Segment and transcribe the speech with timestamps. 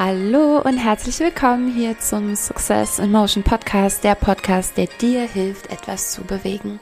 [0.00, 5.72] Hallo und herzlich willkommen hier zum Success in Motion Podcast, der Podcast, der dir hilft,
[5.72, 6.78] etwas zu bewegen.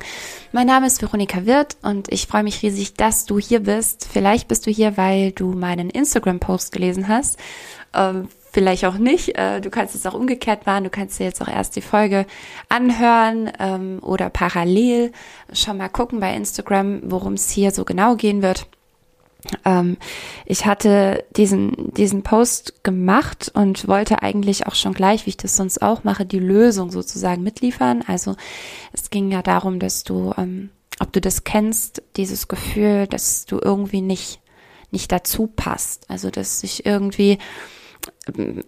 [0.53, 4.07] Mein Name ist Veronika Wirth und ich freue mich riesig, dass du hier bist.
[4.13, 7.39] Vielleicht bist du hier, weil du meinen Instagram-Post gelesen hast.
[7.95, 9.39] Ähm, vielleicht auch nicht.
[9.39, 10.85] Äh, du kannst es auch umgekehrt machen.
[10.85, 12.27] Du kannst dir jetzt auch erst die Folge
[12.69, 15.11] anhören ähm, oder parallel
[15.55, 18.67] schon mal gucken bei Instagram, worum es hier so genau gehen wird.
[19.65, 19.97] Ähm,
[20.45, 25.57] ich hatte diesen, diesen Post gemacht und wollte eigentlich auch schon gleich, wie ich das
[25.57, 28.03] sonst auch mache, die Lösung sozusagen mitliefern.
[28.07, 28.37] Also
[28.93, 33.59] es ging ja darum, dass du, ähm, ob du das kennst, dieses Gefühl, dass du
[33.63, 34.41] irgendwie nicht,
[34.91, 36.09] nicht dazu passt.
[36.11, 37.39] Also dass sich irgendwie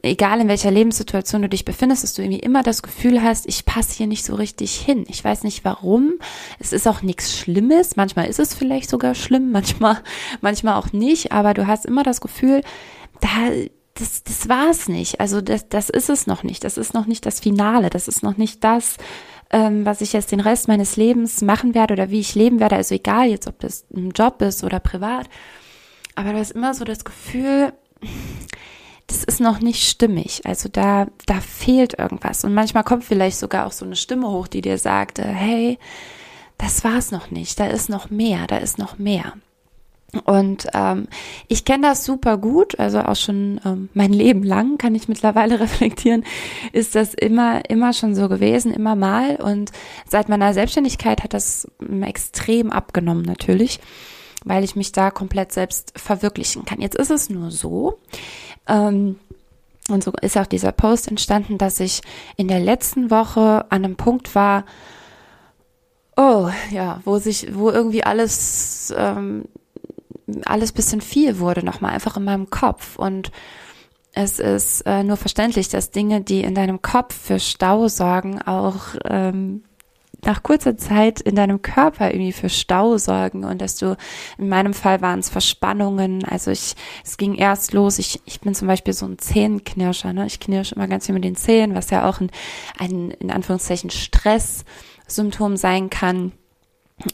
[0.02, 3.64] egal in welcher Lebenssituation du dich befindest, dass du irgendwie immer das Gefühl hast, ich
[3.64, 5.04] passe hier nicht so richtig hin.
[5.08, 6.14] Ich weiß nicht warum.
[6.58, 7.96] Es ist auch nichts Schlimmes.
[7.96, 9.98] Manchmal ist es vielleicht sogar schlimm, manchmal,
[10.40, 11.32] manchmal auch nicht.
[11.32, 12.62] Aber du hast immer das Gefühl,
[13.20, 13.28] da,
[13.94, 15.20] das, das war es nicht.
[15.20, 16.64] Also das, das ist es noch nicht.
[16.64, 17.90] Das ist noch nicht das Finale.
[17.90, 18.96] Das ist noch nicht das,
[19.50, 22.76] ähm, was ich jetzt den Rest meines Lebens machen werde oder wie ich leben werde.
[22.76, 25.28] Also egal jetzt, ob das ein Job ist oder privat.
[26.14, 27.72] Aber du hast immer so das Gefühl,
[29.08, 30.42] das ist noch nicht stimmig.
[30.44, 32.44] Also da, da fehlt irgendwas.
[32.44, 35.78] Und manchmal kommt vielleicht sogar auch so eine Stimme hoch, die dir sagt, hey,
[36.58, 37.58] das war's noch nicht.
[37.58, 39.32] Da ist noch mehr, da ist noch mehr.
[40.24, 41.06] Und ähm,
[41.48, 45.60] ich kenne das super gut, also auch schon ähm, mein Leben lang kann ich mittlerweile
[45.60, 46.24] reflektieren,
[46.72, 49.36] ist das immer, immer schon so gewesen, immer mal.
[49.36, 49.70] Und
[50.06, 53.80] seit meiner Selbstständigkeit hat das ähm, extrem abgenommen natürlich,
[54.44, 56.80] weil ich mich da komplett selbst verwirklichen kann.
[56.80, 57.98] Jetzt ist es nur so,
[58.68, 59.16] ähm,
[59.88, 62.02] und so ist auch dieser Post entstanden, dass ich
[62.36, 64.64] in der letzten Woche an einem Punkt war,
[66.16, 69.46] oh ja, wo sich, wo irgendwie alles, ähm,
[70.44, 72.96] alles bisschen viel wurde, nochmal einfach in meinem Kopf.
[72.96, 73.30] Und
[74.12, 78.94] es ist äh, nur verständlich, dass Dinge, die in deinem Kopf für Stau sorgen, auch
[79.04, 79.62] ähm,
[80.24, 83.96] nach kurzer Zeit in deinem Körper irgendwie für Stau sorgen und dass du,
[84.36, 86.74] in meinem Fall waren es Verspannungen, also ich,
[87.04, 90.26] es ging erst los, ich, ich bin zum Beispiel so ein Zähnenknirscher, ne?
[90.26, 92.30] ich knirsche immer ganz viel mit den Zähnen, was ja auch ein,
[92.78, 96.32] ein in Anführungszeichen Stresssymptom sein kann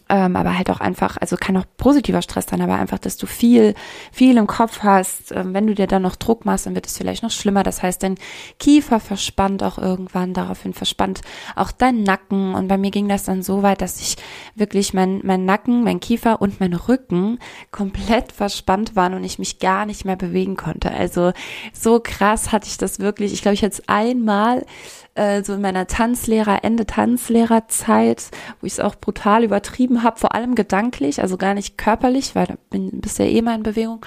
[0.09, 3.27] ähm, aber halt auch einfach, also kann auch positiver Stress sein, aber einfach, dass du
[3.27, 3.75] viel,
[4.13, 5.33] viel im Kopf hast.
[5.33, 7.63] Ähm, wenn du dir dann noch Druck machst, dann wird es vielleicht noch schlimmer.
[7.63, 8.17] Das heißt, dein
[8.59, 11.21] Kiefer verspannt auch irgendwann, daraufhin verspannt
[11.55, 12.55] auch dein Nacken.
[12.55, 14.17] Und bei mir ging das dann so weit, dass ich
[14.55, 17.39] wirklich mein, mein Nacken, mein Kiefer und mein Rücken
[17.71, 20.91] komplett verspannt waren und ich mich gar nicht mehr bewegen konnte.
[20.91, 21.33] Also
[21.73, 23.33] so krass hatte ich das wirklich.
[23.33, 24.65] Ich glaube, ich hatte es einmal
[25.15, 28.31] äh, so in meiner Tanzlehrer, Ende Tanzlehrerzeit,
[28.61, 32.47] wo ich es auch brutal übertrieben habe, vor allem gedanklich, also gar nicht körperlich, weil
[32.47, 34.05] da bin bisher eh mal in Bewegung,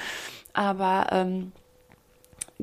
[0.54, 1.52] aber ähm,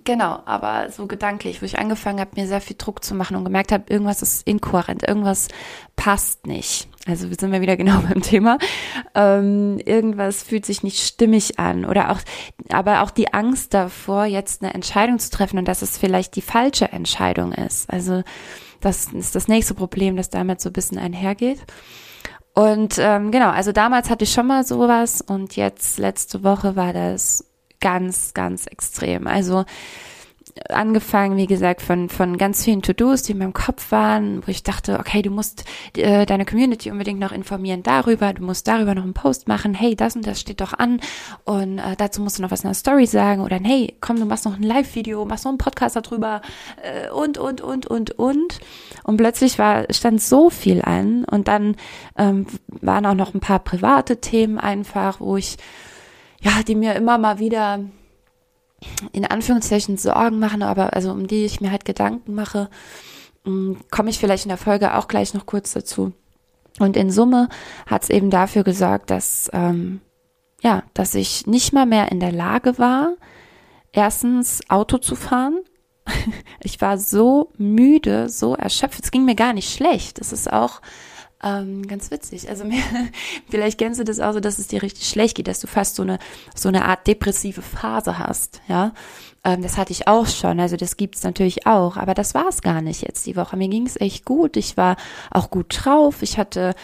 [0.03, 3.45] Genau, aber so gedanklich, wo ich angefangen habe, mir sehr viel Druck zu machen und
[3.45, 5.47] gemerkt habe, irgendwas ist inkohärent, irgendwas
[5.95, 6.89] passt nicht.
[7.07, 8.59] Also wir sind wir wieder genau beim Thema.
[9.15, 12.19] Ähm, irgendwas fühlt sich nicht stimmig an oder auch,
[12.71, 16.43] aber auch die Angst davor, jetzt eine Entscheidung zu treffen und dass es vielleicht die
[16.43, 17.89] falsche Entscheidung ist.
[17.89, 18.25] Also
[18.81, 21.61] das ist das nächste Problem, das damit so ein bisschen einhergeht.
[22.53, 26.93] Und ähm, genau, also damals hatte ich schon mal sowas und jetzt letzte Woche war
[26.93, 27.45] das
[27.85, 29.27] ganz, ganz extrem.
[29.27, 29.67] Also
[30.69, 34.63] angefangen, wie gesagt, von, von ganz vielen To-Dos, die in meinem Kopf waren, wo ich
[34.63, 35.65] dachte, okay, du musst
[35.97, 39.97] äh, deine Community unbedingt noch informieren darüber, du musst darüber noch einen Post machen, hey,
[39.97, 41.01] das und das steht doch an
[41.45, 44.27] und äh, dazu musst du noch was in der Story sagen oder hey, komm, du
[44.27, 46.41] machst noch ein Live-Video, machst noch einen Podcast darüber
[46.83, 48.61] äh, und, und, und, und, und.
[49.03, 51.77] Und plötzlich war, stand so viel an und dann
[52.17, 55.57] ähm, waren auch noch ein paar private Themen einfach, wo ich
[56.45, 57.81] ja, die mir immer mal wieder
[59.13, 62.69] in Anführungszeichen Sorgen machen, aber also um die ich mir halt Gedanken mache,
[63.45, 66.13] mm, komme ich vielleicht in der Folge auch gleich noch kurz dazu.
[66.79, 67.49] Und in Summe
[67.87, 70.01] hat es eben dafür gesorgt, dass ähm,
[70.63, 73.17] ja, dass ich nicht mal mehr in der Lage war,
[73.93, 75.61] erstens Auto zu fahren.
[76.61, 79.05] ich war so müde, so erschöpft.
[79.05, 80.21] Es ging mir gar nicht schlecht.
[80.21, 80.81] Das ist auch
[81.45, 82.49] ähm, ganz witzig.
[82.49, 82.83] Also mir,
[83.51, 85.97] vielleicht kennst du das auch so, dass es dir richtig schlecht geht, dass du fast
[85.97, 86.19] so eine,
[86.55, 88.93] so eine Art depressive Phase hast, ja.
[89.45, 92.63] Ähm, das hatte ich auch schon, also das gibt's natürlich auch, aber das war es
[92.63, 93.59] gar nicht jetzt die Woche.
[93.59, 94.57] Mir ging es echt gut.
[94.57, 94.97] Ich war
[95.31, 96.23] auch gut drauf.
[96.23, 96.75] Ich hatte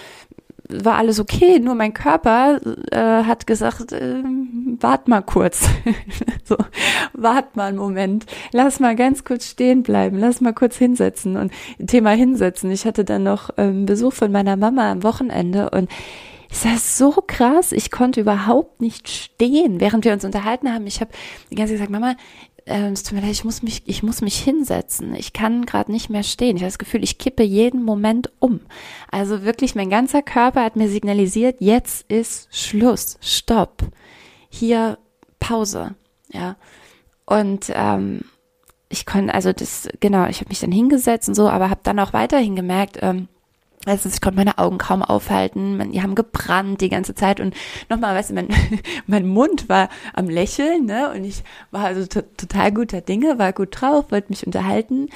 [0.73, 4.23] war alles okay, nur mein Körper äh, hat gesagt, äh,
[4.81, 5.69] wart mal kurz.
[6.45, 6.57] so,
[7.13, 8.27] wart mal einen Moment.
[8.53, 10.19] Lass mal ganz kurz stehen bleiben.
[10.19, 11.37] Lass mal kurz hinsetzen.
[11.37, 11.53] Und
[11.87, 12.71] Thema hinsetzen.
[12.71, 15.89] Ich hatte dann noch ähm, Besuch von meiner Mama am Wochenende und
[16.51, 17.71] ist das so krass.
[17.71, 20.87] Ich konnte überhaupt nicht stehen, während wir uns unterhalten haben.
[20.87, 21.13] Ich habe
[21.51, 22.17] die ganze Zeit gesagt, Mama,
[22.71, 25.15] äh, es tut mir leid, ich muss mich, ich muss mich hinsetzen.
[25.15, 26.57] Ich kann gerade nicht mehr stehen.
[26.57, 28.61] Ich habe das Gefühl, ich kippe jeden Moment um.
[29.11, 33.83] Also wirklich, mein ganzer Körper hat mir signalisiert, jetzt ist Schluss, Stopp.
[34.49, 34.99] Hier
[35.41, 35.95] Pause.
[36.33, 36.57] Ja.
[37.27, 38.23] Und ähm,
[38.89, 41.99] ich konnte, also das, genau, ich habe mich dann hingesetzt und so, aber habe dann
[41.99, 43.29] auch weiterhin gemerkt, ähm,
[43.87, 47.55] also ich konnte meine Augen kaum aufhalten, die haben gebrannt die ganze Zeit und
[47.89, 48.49] nochmal, weißt du, mein,
[49.07, 53.81] mein Mund war am Lächeln, ne, und ich war also total guter Dinge, war gut
[53.81, 55.09] drauf, wollte mich unterhalten,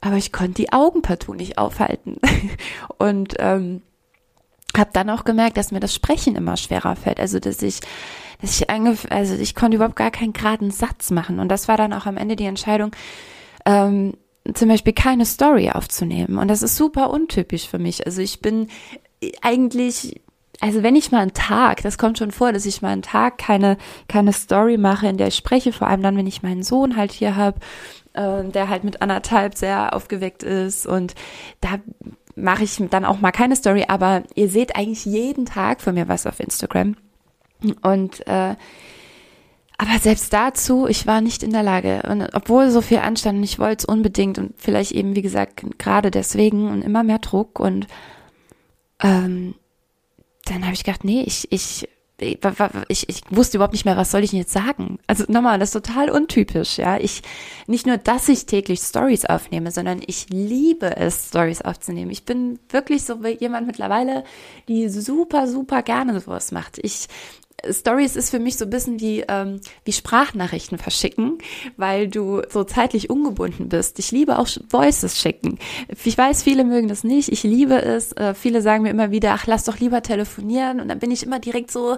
[0.00, 2.18] aber ich konnte die Augen partout nicht aufhalten.
[2.98, 3.82] Und ähm,
[4.76, 7.80] habe dann auch gemerkt, dass mir das Sprechen immer schwerer fällt, also dass ich
[8.40, 11.40] dass ich also ich konnte überhaupt gar keinen geraden Satz machen.
[11.40, 12.90] Und das war dann auch am Ende die Entscheidung,
[13.64, 14.12] ähm,
[14.54, 16.38] zum Beispiel keine Story aufzunehmen.
[16.38, 18.06] Und das ist super untypisch für mich.
[18.06, 18.68] Also ich bin
[19.42, 20.20] eigentlich,
[20.60, 23.38] also wenn ich mal einen Tag, das kommt schon vor, dass ich mal einen Tag
[23.38, 23.76] keine,
[24.08, 27.12] keine Story mache, in der ich spreche, vor allem dann, wenn ich meinen Sohn halt
[27.12, 27.58] hier habe,
[28.12, 31.14] äh, der halt mit anderthalb sehr aufgeweckt ist und
[31.60, 31.78] da
[32.36, 36.06] mache ich dann auch mal keine Story, aber ihr seht eigentlich jeden Tag von mir
[36.06, 36.96] was auf Instagram.
[37.82, 38.54] Und äh,
[39.78, 42.02] aber selbst dazu, ich war nicht in der Lage.
[42.08, 45.64] Und obwohl so viel anstand und ich wollte es unbedingt und vielleicht eben, wie gesagt,
[45.78, 47.86] gerade deswegen und immer mehr Druck und
[49.02, 49.54] ähm,
[50.46, 51.88] dann habe ich gedacht, nee, ich, ich,
[52.18, 54.98] ich, ich wusste überhaupt nicht mehr, was soll ich denn jetzt sagen.
[55.06, 56.96] Also nochmal, das ist total untypisch, ja.
[56.98, 57.20] Ich,
[57.66, 62.10] nicht nur, dass ich täglich Stories aufnehme, sondern ich liebe es, Stories aufzunehmen.
[62.10, 64.24] Ich bin wirklich so jemand mittlerweile,
[64.68, 66.78] die super, super gerne sowas macht.
[66.82, 67.08] Ich
[67.70, 71.38] Stories ist für mich so ein bisschen wie, ähm, wie Sprachnachrichten verschicken,
[71.76, 73.98] weil du so zeitlich ungebunden bist.
[73.98, 75.58] Ich liebe auch Voices schicken.
[76.04, 77.30] Ich weiß, viele mögen das nicht.
[77.30, 78.12] Ich liebe es.
[78.12, 80.80] Äh, viele sagen mir immer wieder, ach, lass doch lieber telefonieren.
[80.80, 81.96] Und dann bin ich immer direkt so,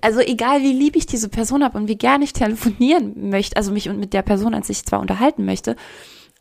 [0.00, 3.72] also egal wie lieb ich diese Person habe und wie gerne ich telefonieren möchte, also
[3.72, 5.76] mich mit der Person an sich zwar unterhalten möchte,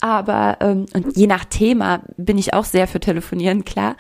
[0.01, 3.95] aber, ähm, und je nach Thema bin ich auch sehr für telefonieren, klar.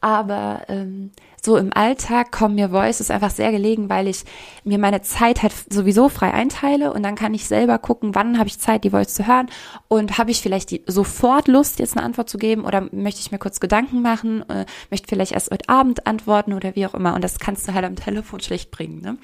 [0.00, 1.12] Aber ähm,
[1.44, 4.24] so im Alltag kommen mir Voices einfach sehr gelegen, weil ich
[4.64, 8.48] mir meine Zeit halt sowieso frei einteile und dann kann ich selber gucken, wann habe
[8.48, 9.48] ich Zeit, die Voice zu hören
[9.88, 13.30] und habe ich vielleicht die, sofort Lust, jetzt eine Antwort zu geben oder möchte ich
[13.30, 17.14] mir kurz Gedanken machen, äh, möchte vielleicht erst heute Abend antworten oder wie auch immer
[17.14, 19.18] und das kannst du halt am Telefon schlecht bringen, ne?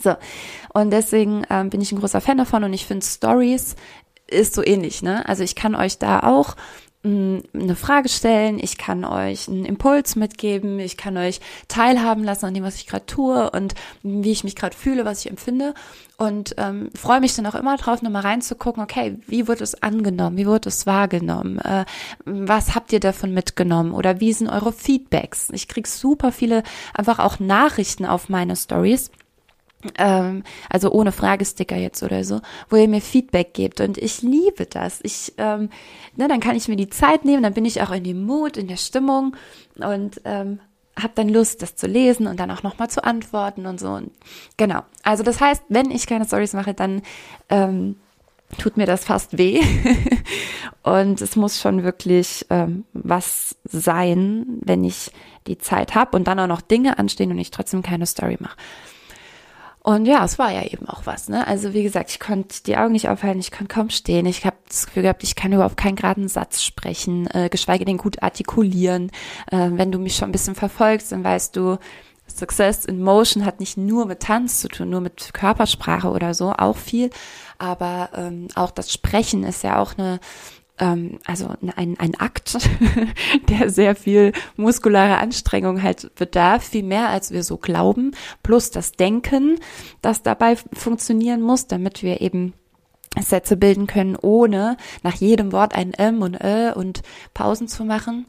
[0.00, 0.14] So,
[0.74, 3.74] und deswegen ähm, bin ich ein großer Fan davon und ich finde Stories
[4.28, 5.26] ist so ähnlich, ne?
[5.28, 6.54] Also ich kann euch da auch
[7.08, 12.54] eine Frage stellen, ich kann euch einen Impuls mitgeben, ich kann euch teilhaben lassen an
[12.54, 15.74] dem, was ich gerade tue und wie ich mich gerade fühle, was ich empfinde.
[16.16, 20.36] Und ähm, freue mich dann auch immer drauf, nochmal reinzugucken, okay, wie wird es angenommen,
[20.36, 21.84] wie wird es wahrgenommen, äh,
[22.24, 23.92] was habt ihr davon mitgenommen?
[23.92, 25.48] Oder wie sind eure Feedbacks?
[25.52, 26.62] Ich krieg super viele
[26.92, 29.10] einfach auch Nachrichten auf meine Stories
[29.96, 34.66] ähm, also ohne Fragesticker jetzt oder so, wo ihr mir Feedback gebt und ich liebe
[34.66, 35.00] das.
[35.02, 35.70] Ich, ähm,
[36.16, 38.56] ne, dann kann ich mir die Zeit nehmen, dann bin ich auch in dem Mut,
[38.56, 39.36] in der Stimmung
[39.76, 40.60] und ähm,
[41.00, 43.90] habe dann Lust, das zu lesen und dann auch nochmal zu antworten und so.
[43.90, 44.10] Und
[44.56, 44.82] genau.
[45.02, 47.02] Also das heißt, wenn ich keine Stories mache, dann
[47.48, 47.96] ähm,
[48.58, 49.62] tut mir das fast weh.
[50.82, 55.12] und es muss schon wirklich ähm, was sein, wenn ich
[55.46, 58.56] die Zeit habe und dann auch noch Dinge anstehen und ich trotzdem keine Story mache.
[59.88, 61.46] Und ja, es war ja eben auch was, ne?
[61.46, 64.26] Also wie gesagt, ich konnte die Augen nicht aufhalten, ich konnte kaum stehen.
[64.26, 67.96] Ich habe das Gefühl gehabt, ich kann überhaupt keinen geraden Satz sprechen, äh, geschweige denn
[67.96, 69.10] gut artikulieren.
[69.50, 71.78] Äh, wenn du mich schon ein bisschen verfolgst, dann weißt du,
[72.26, 76.52] Success in Motion hat nicht nur mit Tanz zu tun, nur mit Körpersprache oder so,
[76.52, 77.08] auch viel.
[77.56, 80.20] Aber ähm, auch das Sprechen ist ja auch eine
[80.78, 82.58] ähm, also ein, ein Akt,
[83.48, 88.92] der sehr viel muskulare Anstrengung halt bedarf, viel mehr als wir so glauben, plus das
[88.92, 89.58] Denken,
[90.02, 92.54] das dabei funktionieren muss, damit wir eben
[93.20, 97.02] Sätze bilden können, ohne nach jedem Wort ein M und Ö und
[97.34, 98.26] Pausen zu machen.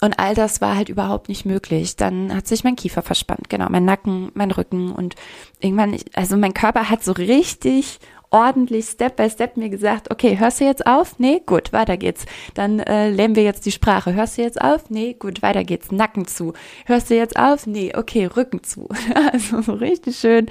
[0.00, 1.96] Und all das war halt überhaupt nicht möglich.
[1.96, 5.14] Dann hat sich mein Kiefer verspannt, genau, mein Nacken, mein Rücken und
[5.60, 7.98] irgendwann, also mein Körper hat so richtig
[8.30, 11.18] ordentlich Step by Step mir gesagt, okay, hörst du jetzt auf?
[11.18, 12.26] Nee, gut, weiter geht's.
[12.54, 14.14] Dann äh, lernen wir jetzt die Sprache.
[14.14, 14.88] Hörst du jetzt auf?
[14.88, 15.90] Nee, gut, weiter geht's.
[15.90, 16.52] Nacken zu.
[16.86, 17.66] Hörst du jetzt auf?
[17.66, 18.88] Nee, okay, Rücken zu.
[19.32, 20.46] also so richtig schön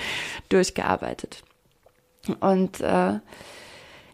[0.50, 1.44] durchgearbeitet.
[2.40, 3.20] Und äh,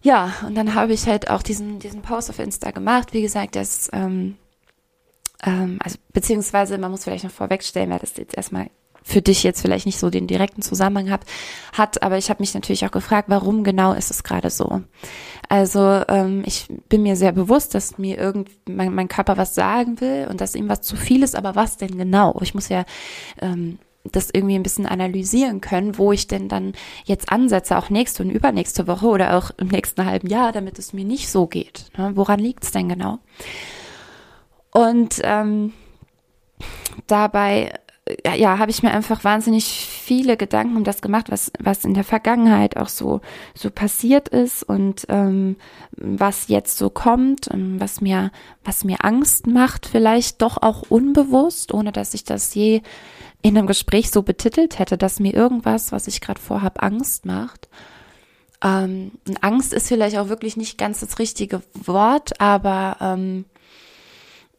[0.01, 3.13] ja, und dann habe ich halt auch diesen, diesen Post auf Insta gemacht.
[3.13, 4.37] Wie gesagt, das, ähm,
[5.43, 8.67] ähm, also beziehungsweise man muss vielleicht noch vorwegstellen, wer das jetzt erstmal
[9.07, 11.21] für dich jetzt vielleicht nicht so den direkten Zusammenhang hat,
[11.73, 14.81] hat aber ich habe mich natürlich auch gefragt, warum genau ist es gerade so?
[15.47, 20.01] Also ähm, ich bin mir sehr bewusst, dass mir irgend mein, mein Körper was sagen
[20.01, 22.39] will und dass ihm was zu viel ist, aber was denn genau?
[22.41, 22.83] Ich muss ja
[23.39, 23.77] ähm,
[24.11, 26.73] das irgendwie ein bisschen analysieren können, wo ich denn dann
[27.05, 30.93] jetzt ansetze, auch nächste und übernächste Woche oder auch im nächsten halben Jahr, damit es
[30.93, 31.91] mir nicht so geht.
[31.95, 32.13] Ne?
[32.15, 33.19] Woran liegt es denn genau?
[34.71, 35.73] Und ähm,
[37.05, 37.71] dabei
[38.35, 42.03] ja, habe ich mir einfach wahnsinnig viele Gedanken um das gemacht, was, was in der
[42.03, 43.21] Vergangenheit auch so,
[43.55, 45.55] so passiert ist und ähm,
[45.91, 48.31] was jetzt so kommt, was mir,
[48.63, 52.81] was mir Angst macht, vielleicht doch auch unbewusst, ohne dass ich das je
[53.41, 57.69] in einem Gespräch so betitelt hätte, dass mir irgendwas, was ich gerade vorhab, Angst macht.
[58.63, 63.45] Ähm, Angst ist vielleicht auch wirklich nicht ganz das richtige Wort, aber ähm,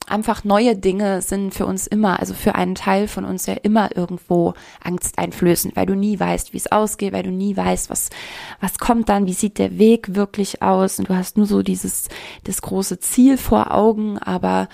[0.06, 3.96] einfach neue Dinge sind für uns immer, also für einen Teil von uns ja immer
[3.96, 8.10] irgendwo angsteinflößend, weil du nie weißt, wie es ausgeht, weil du nie weißt, was,
[8.60, 10.98] was kommt dann, wie sieht der Weg wirklich aus.
[10.98, 12.08] Und du hast nur so dieses,
[12.44, 14.68] das große Ziel vor Augen, aber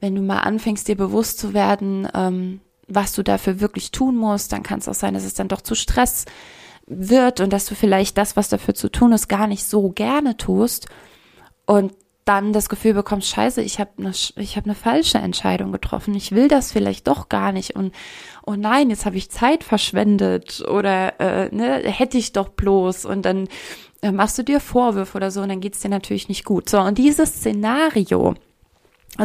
[0.00, 4.52] wenn du mal anfängst, dir bewusst zu werden, ähm, was du dafür wirklich tun musst,
[4.52, 6.24] dann kann es auch sein, dass es dann doch zu Stress
[6.86, 10.38] wird und dass du vielleicht das, was dafür zu tun ist, gar nicht so gerne
[10.38, 10.88] tust.
[11.66, 11.92] Und
[12.28, 16.14] dann das Gefühl bekommst, scheiße, ich habe eine habe eine falsche Entscheidung getroffen.
[16.14, 17.94] Ich will das vielleicht doch gar nicht und
[18.44, 23.22] oh nein, jetzt habe ich Zeit verschwendet oder äh, ne, hätte ich doch bloß und
[23.22, 23.48] dann
[24.02, 26.68] äh, machst du dir Vorwürfe oder so und dann geht's dir natürlich nicht gut.
[26.68, 28.34] So und dieses Szenario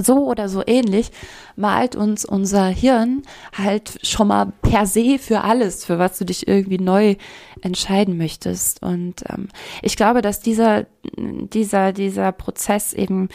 [0.02, 1.12] so oder so ähnlich
[1.56, 3.24] malt uns unser Hirn
[3.56, 7.16] halt schon mal per se für alles, für was du dich irgendwie neu
[7.62, 8.82] entscheiden möchtest.
[8.82, 9.50] Und ähm,
[9.82, 10.86] ich glaube, dass dieser,
[11.16, 13.30] dieser, dieser Prozess eben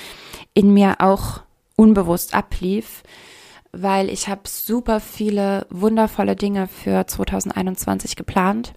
[0.55, 1.41] in mir auch
[1.77, 3.03] unbewusst ablief,
[3.71, 8.73] weil ich habe super viele wundervolle Dinge für 2021 geplant,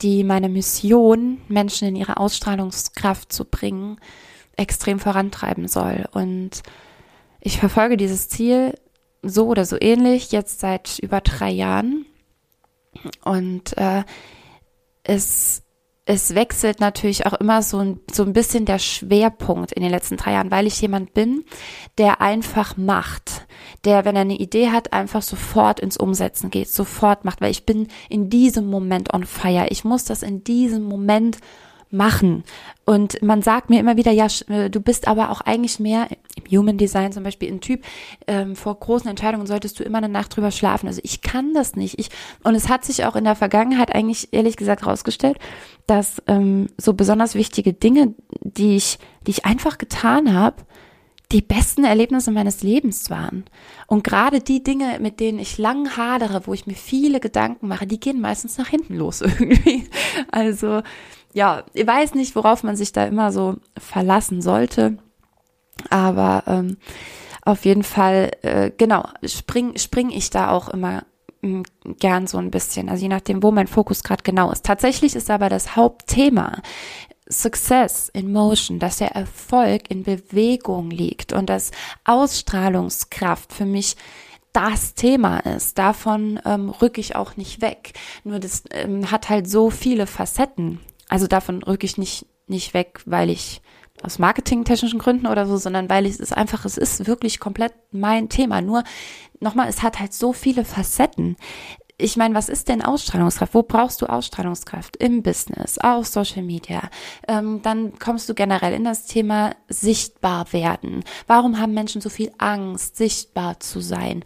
[0.00, 3.98] die meine Mission, Menschen in ihre Ausstrahlungskraft zu bringen,
[4.56, 6.06] extrem vorantreiben soll.
[6.12, 6.62] Und
[7.44, 8.74] ich verfolge dieses Ziel
[9.22, 12.06] so oder so ähnlich jetzt seit über drei Jahren
[13.24, 14.04] und äh,
[15.02, 15.62] es
[16.04, 20.16] es wechselt natürlich auch immer so ein, so ein bisschen der Schwerpunkt in den letzten
[20.16, 21.44] drei Jahren, weil ich jemand bin,
[21.96, 23.46] der einfach macht,
[23.84, 27.66] der, wenn er eine Idee hat, einfach sofort ins Umsetzen geht, sofort macht, weil ich
[27.66, 29.68] bin in diesem Moment on fire.
[29.70, 31.38] Ich muss das in diesem Moment
[31.92, 32.44] machen.
[32.84, 36.58] Und man sagt mir immer wieder, ja, äh, du bist aber auch eigentlich mehr im
[36.58, 37.84] Human Design zum Beispiel ein Typ,
[38.26, 40.88] ähm, vor großen Entscheidungen solltest du immer eine Nacht drüber schlafen.
[40.88, 41.98] Also ich kann das nicht.
[41.98, 42.08] Ich,
[42.42, 45.38] und es hat sich auch in der Vergangenheit eigentlich ehrlich gesagt rausgestellt,
[45.86, 50.56] dass ähm, so besonders wichtige Dinge, die ich, die ich einfach getan habe,
[51.32, 53.44] die besten Erlebnisse meines Lebens waren.
[53.86, 57.86] Und gerade die Dinge, mit denen ich lang hadere, wo ich mir viele Gedanken mache,
[57.86, 59.86] die gehen meistens nach hinten los irgendwie.
[60.30, 60.82] Also
[61.32, 64.98] ja, ich weiß nicht, worauf man sich da immer so verlassen sollte,
[65.90, 66.76] aber ähm,
[67.44, 71.04] auf jeden Fall, äh, genau, spring, spring ich da auch immer
[71.42, 71.64] hm,
[71.98, 74.64] gern so ein bisschen, also je nachdem, wo mein Fokus gerade genau ist.
[74.64, 76.62] Tatsächlich ist aber das Hauptthema
[77.28, 81.70] Success in Motion, dass der Erfolg in Bewegung liegt und dass
[82.04, 83.96] Ausstrahlungskraft für mich
[84.52, 85.78] das Thema ist.
[85.78, 87.94] Davon ähm, rücke ich auch nicht weg.
[88.22, 90.78] Nur das ähm, hat halt so viele Facetten.
[91.08, 93.62] Also davon rücke ich nicht, nicht weg, weil ich
[94.02, 98.28] aus marketingtechnischen Gründen oder so, sondern weil es ist einfach, es ist wirklich komplett mein
[98.28, 98.60] Thema.
[98.60, 98.82] Nur
[99.40, 101.36] nochmal, es hat halt so viele Facetten
[102.02, 103.54] ich meine, was ist denn Ausstrahlungskraft?
[103.54, 104.96] Wo brauchst du Ausstrahlungskraft?
[104.96, 106.90] Im Business, auf Social Media.
[107.28, 111.04] Ähm, dann kommst du generell in das Thema sichtbar werden.
[111.26, 114.24] Warum haben Menschen so viel Angst, sichtbar zu sein?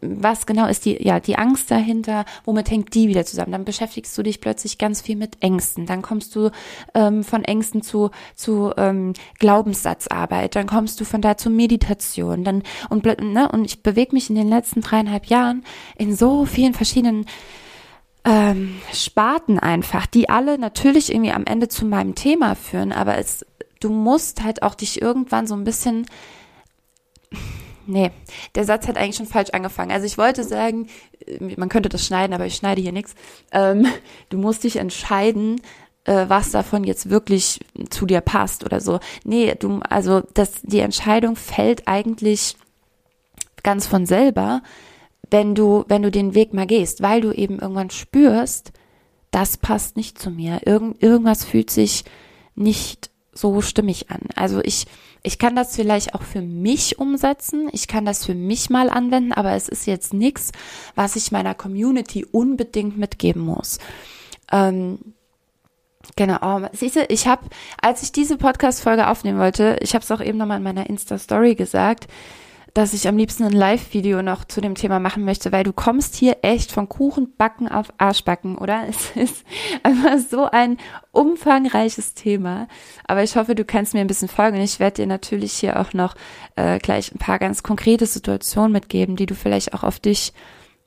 [0.00, 3.52] Was genau ist die, ja, die Angst dahinter, womit hängt die wieder zusammen?
[3.52, 5.86] Dann beschäftigst du dich plötzlich ganz viel mit Ängsten.
[5.86, 6.50] Dann kommst du
[6.94, 12.62] ähm, von Ängsten zu, zu ähm, Glaubenssatzarbeit, dann kommst du von da zur Meditation, dann
[12.88, 15.64] und, ne, und ich bewege mich in den letzten dreieinhalb Jahren
[15.96, 17.26] in so vielen verschiedenen
[18.24, 23.46] ähm, Sparten einfach, die alle natürlich irgendwie am Ende zu meinem Thema führen, aber es,
[23.80, 26.06] du musst halt auch dich irgendwann so ein bisschen
[27.90, 28.10] nee,
[28.54, 29.90] der Satz hat eigentlich schon falsch angefangen.
[29.90, 30.88] Also ich wollte sagen,
[31.26, 33.14] äh, man könnte das schneiden, aber ich schneide hier nichts.
[33.52, 33.86] Ähm,
[34.28, 35.60] du musst dich entscheiden,
[36.04, 39.00] äh, was davon jetzt wirklich zu dir passt oder so.
[39.24, 42.56] Nee, du, also das, die Entscheidung fällt eigentlich
[43.62, 44.62] ganz von selber,
[45.30, 48.72] wenn du, wenn du den Weg mal gehst, weil du eben irgendwann spürst,
[49.30, 50.60] das passt nicht zu mir.
[50.64, 52.04] Irgend, irgendwas fühlt sich
[52.54, 54.22] nicht so stimmig an.
[54.34, 54.86] Also ich
[55.22, 59.32] ich kann das vielleicht auch für mich umsetzen, ich kann das für mich mal anwenden,
[59.32, 60.52] aber es ist jetzt nichts,
[60.94, 63.78] was ich meiner Community unbedingt mitgeben muss.
[64.50, 64.98] Ähm,
[66.16, 67.46] Genau, oh, siehst du, ich habe,
[67.80, 71.54] als ich diese Podcast-Folge aufnehmen wollte, ich habe es auch eben nochmal in meiner Insta-Story
[71.54, 72.08] gesagt,
[72.74, 76.14] dass ich am liebsten ein Live-Video noch zu dem Thema machen möchte, weil du kommst
[76.14, 78.84] hier echt von Kuchenbacken auf Arschbacken, oder?
[78.88, 79.44] Es ist
[79.82, 80.78] einfach so ein
[81.12, 82.68] umfangreiches Thema.
[83.06, 84.60] Aber ich hoffe, du kannst mir ein bisschen folgen.
[84.60, 86.14] Ich werde dir natürlich hier auch noch
[86.56, 90.32] äh, gleich ein paar ganz konkrete Situationen mitgeben, die du vielleicht auch auf dich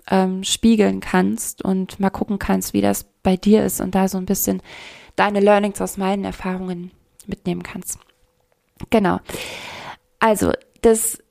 [0.09, 4.17] ähm, spiegeln kannst und mal gucken kannst, wie das bei dir ist und da so
[4.17, 4.61] ein bisschen
[5.15, 6.91] deine Learnings aus meinen Erfahrungen
[7.25, 7.99] mitnehmen kannst.
[8.89, 9.19] Genau.
[10.19, 11.22] Also, das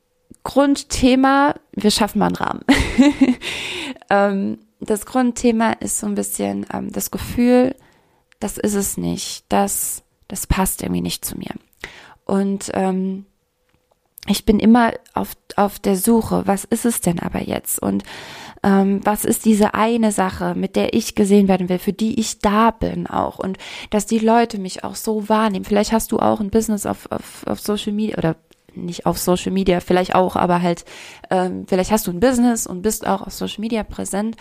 [0.45, 2.65] Grundthema, wir schaffen mal einen Rahmen.
[4.11, 7.75] ähm, das Grundthema ist so ein bisschen ähm, das Gefühl,
[8.41, 11.55] das ist es nicht, das, das passt irgendwie nicht zu mir.
[12.25, 13.27] Und ähm,
[14.27, 17.81] ich bin immer auf, auf der Suche, was ist es denn aber jetzt?
[17.81, 18.05] Und
[18.63, 22.39] ähm, was ist diese eine Sache, mit der ich gesehen werden will, für die ich
[22.39, 23.59] da bin auch und
[23.91, 25.65] dass die Leute mich auch so wahrnehmen.
[25.65, 28.37] Vielleicht hast du auch ein Business auf, auf, auf Social Media oder
[28.75, 30.85] nicht auf Social Media, vielleicht auch, aber halt,
[31.31, 34.37] ähm, vielleicht hast du ein Business und bist auch auf Social Media präsent.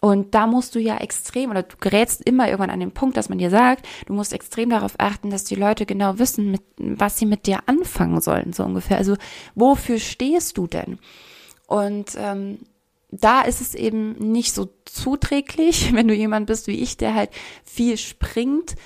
[0.00, 3.28] Und da musst du ja extrem, oder du gerätst immer irgendwann an den Punkt, dass
[3.28, 7.18] man dir sagt, du musst extrem darauf achten, dass die Leute genau wissen, mit, was
[7.18, 8.96] sie mit dir anfangen sollen, so ungefähr.
[8.96, 9.16] Also
[9.56, 10.98] wofür stehst du denn?
[11.66, 12.60] Und ähm,
[13.10, 17.30] da ist es eben nicht so zuträglich, wenn du jemand bist wie ich, der halt
[17.64, 18.76] viel springt,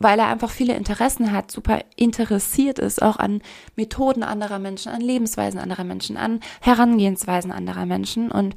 [0.00, 3.42] weil er einfach viele Interessen hat, super interessiert ist, auch an
[3.76, 8.56] Methoden anderer Menschen, an Lebensweisen anderer Menschen, an Herangehensweisen anderer Menschen und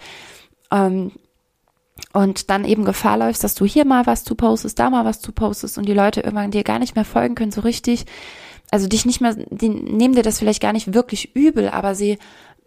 [0.71, 1.11] ähm,
[2.11, 5.21] und dann eben Gefahr läufst, dass du hier mal was zu postest, da mal was
[5.21, 8.05] zu postest und die Leute irgendwann dir gar nicht mehr folgen können so richtig.
[8.71, 12.17] Also dich nicht mehr, die nehmen dir das vielleicht gar nicht wirklich übel, aber sie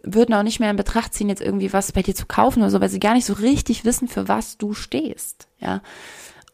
[0.03, 2.69] würden auch nicht mehr in Betracht ziehen, jetzt irgendwie was bei dir zu kaufen oder
[2.69, 5.81] so, weil sie gar nicht so richtig wissen, für was du stehst, ja.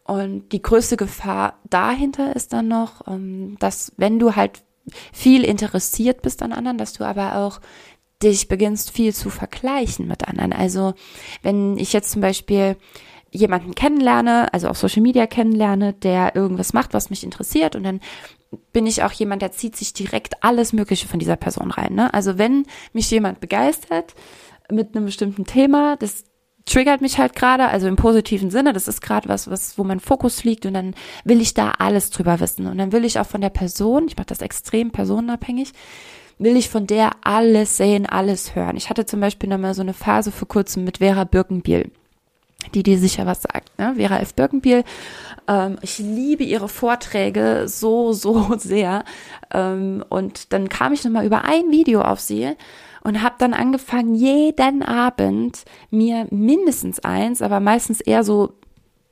[0.05, 4.63] Und die größte Gefahr dahinter ist dann noch, ähm, dass wenn du halt
[5.13, 7.61] viel interessiert bist an anderen, dass du aber auch
[8.21, 10.53] dich beginnst viel zu vergleichen mit anderen.
[10.53, 10.93] Also
[11.41, 12.77] wenn ich jetzt zum Beispiel
[13.31, 17.99] jemanden kennenlerne, also auf Social Media kennenlerne, der irgendwas macht, was mich interessiert und dann
[18.71, 21.95] bin ich auch jemand, der zieht sich direkt alles Mögliche von dieser Person rein.
[21.95, 22.13] Ne?
[22.13, 24.13] Also wenn mich jemand begeistert
[24.69, 26.23] mit einem bestimmten Thema, das
[26.65, 29.99] triggert mich halt gerade, also im positiven Sinne, das ist gerade was, was, wo mein
[29.99, 33.27] Fokus liegt und dann will ich da alles drüber wissen und dann will ich auch
[33.27, 35.73] von der Person, ich mache das extrem personenabhängig,
[36.39, 38.77] will ich von der alles sehen, alles hören.
[38.77, 41.91] Ich hatte zum Beispiel nochmal so eine Phase vor kurzem mit Vera Birkenbiel
[42.73, 43.77] die dir sicher was sagt.
[43.77, 43.93] Ne?
[43.97, 44.33] Vera F.
[44.33, 44.83] Birkenbiel,
[45.47, 49.03] ähm, ich liebe ihre Vorträge so, so sehr.
[49.51, 52.55] Ähm, und dann kam ich nochmal über ein Video auf sie
[53.03, 58.53] und habe dann angefangen, jeden Abend mir mindestens eins, aber meistens eher so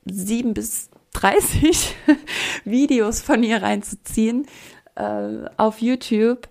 [0.04, 1.94] sieben bis 30
[2.64, 4.46] Videos von ihr reinzuziehen
[4.94, 6.48] äh, auf YouTube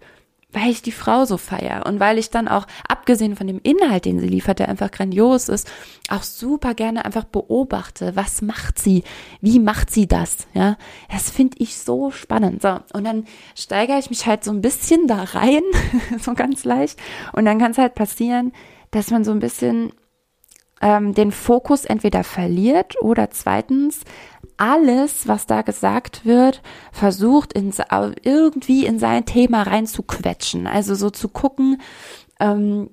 [0.54, 4.06] weil ich die Frau so feier und weil ich dann auch, abgesehen von dem Inhalt,
[4.06, 5.72] den sie liefert, der einfach grandios ist,
[6.10, 9.04] auch super gerne einfach beobachte, was macht sie,
[9.40, 10.78] wie macht sie das, ja,
[11.12, 12.62] das finde ich so spannend.
[12.62, 15.64] So, und dann steigere ich mich halt so ein bisschen da rein,
[16.20, 17.00] so ganz leicht,
[17.34, 18.52] und dann kann es halt passieren,
[18.92, 19.94] dass man so ein bisschen
[20.82, 24.02] ähm, den Fokus entweder verliert oder zweitens
[24.62, 27.74] alles, was da gesagt wird, versucht in,
[28.22, 30.68] irgendwie in sein Thema reinzuquetschen.
[30.68, 31.82] Also so zu gucken,
[32.40, 32.92] ähm,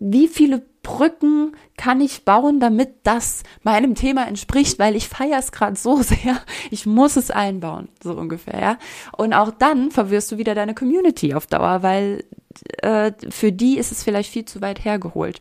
[0.00, 5.52] wie viele Brücken kann ich bauen, damit das meinem Thema entspricht, weil ich feiere es
[5.52, 6.40] gerade so sehr,
[6.72, 8.78] ich muss es einbauen, so ungefähr, ja.
[9.16, 12.24] Und auch dann verwirrst du wieder deine Community auf Dauer, weil
[12.82, 15.40] äh, für die ist es vielleicht viel zu weit hergeholt.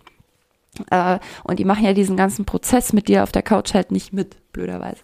[0.91, 4.13] Äh, und die machen ja diesen ganzen Prozess mit dir auf der Couch halt nicht
[4.13, 5.01] mit, blöderweise.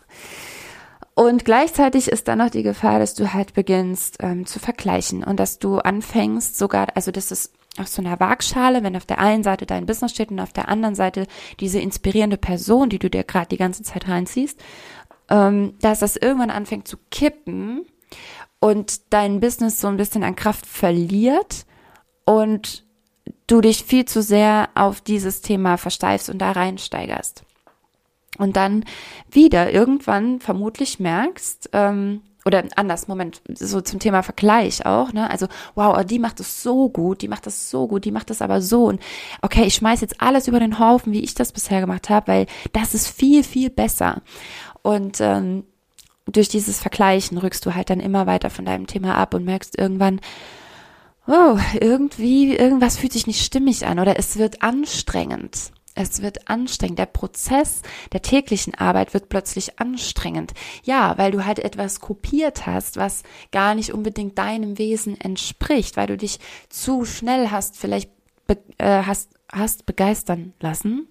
[1.16, 5.40] Und gleichzeitig ist dann noch die Gefahr, dass du halt beginnst ähm, zu vergleichen und
[5.40, 9.44] dass du anfängst sogar, also das ist auf so einer Waagschale, wenn auf der einen
[9.44, 11.28] Seite dein Business steht und auf der anderen Seite
[11.60, 14.60] diese inspirierende Person, die du dir gerade die ganze Zeit reinziehst,
[15.30, 17.86] ähm, dass das irgendwann anfängt zu kippen
[18.60, 21.66] und dein Business so ein bisschen an Kraft verliert
[22.26, 22.86] und
[23.48, 27.44] du dich viel zu sehr auf dieses Thema versteifst und da reinsteigerst.
[28.38, 28.84] Und dann
[29.30, 35.30] wieder irgendwann vermutlich merkst, ähm, oder anders, Moment, so zum Thema Vergleich auch, ne?
[35.30, 38.42] Also, wow, die macht es so gut, die macht das so gut, die macht das
[38.42, 38.86] aber so.
[38.86, 39.02] Und
[39.42, 42.46] okay, ich schmeiß jetzt alles über den Haufen, wie ich das bisher gemacht habe, weil
[42.74, 44.22] das ist viel, viel besser.
[44.82, 45.64] Und ähm,
[46.26, 49.78] durch dieses Vergleichen rückst du halt dann immer weiter von deinem Thema ab und merkst
[49.78, 50.20] irgendwann,
[51.28, 55.72] oh, irgendwie, irgendwas fühlt sich nicht stimmig an oder es wird anstrengend.
[55.96, 57.00] Es wird anstrengend.
[57.00, 60.54] Der Prozess der täglichen Arbeit wird plötzlich anstrengend.
[60.84, 66.08] Ja, weil du halt etwas kopiert hast, was gar nicht unbedingt deinem Wesen entspricht, weil
[66.08, 68.10] du dich zu schnell hast, vielleicht
[68.48, 71.08] äh, hast, hast begeistern lassen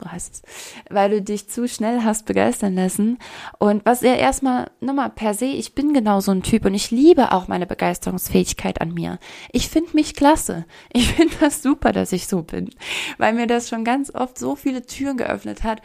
[0.00, 0.42] so heißt es,
[0.90, 3.18] weil du dich zu schnell hast begeistern lassen.
[3.58, 6.90] Und was ja erstmal, nochmal per se, ich bin genau so ein Typ und ich
[6.90, 9.18] liebe auch meine Begeisterungsfähigkeit an mir.
[9.50, 10.66] Ich finde mich klasse.
[10.92, 12.70] Ich finde das super, dass ich so bin,
[13.18, 15.82] weil mir das schon ganz oft so viele Türen geöffnet hat,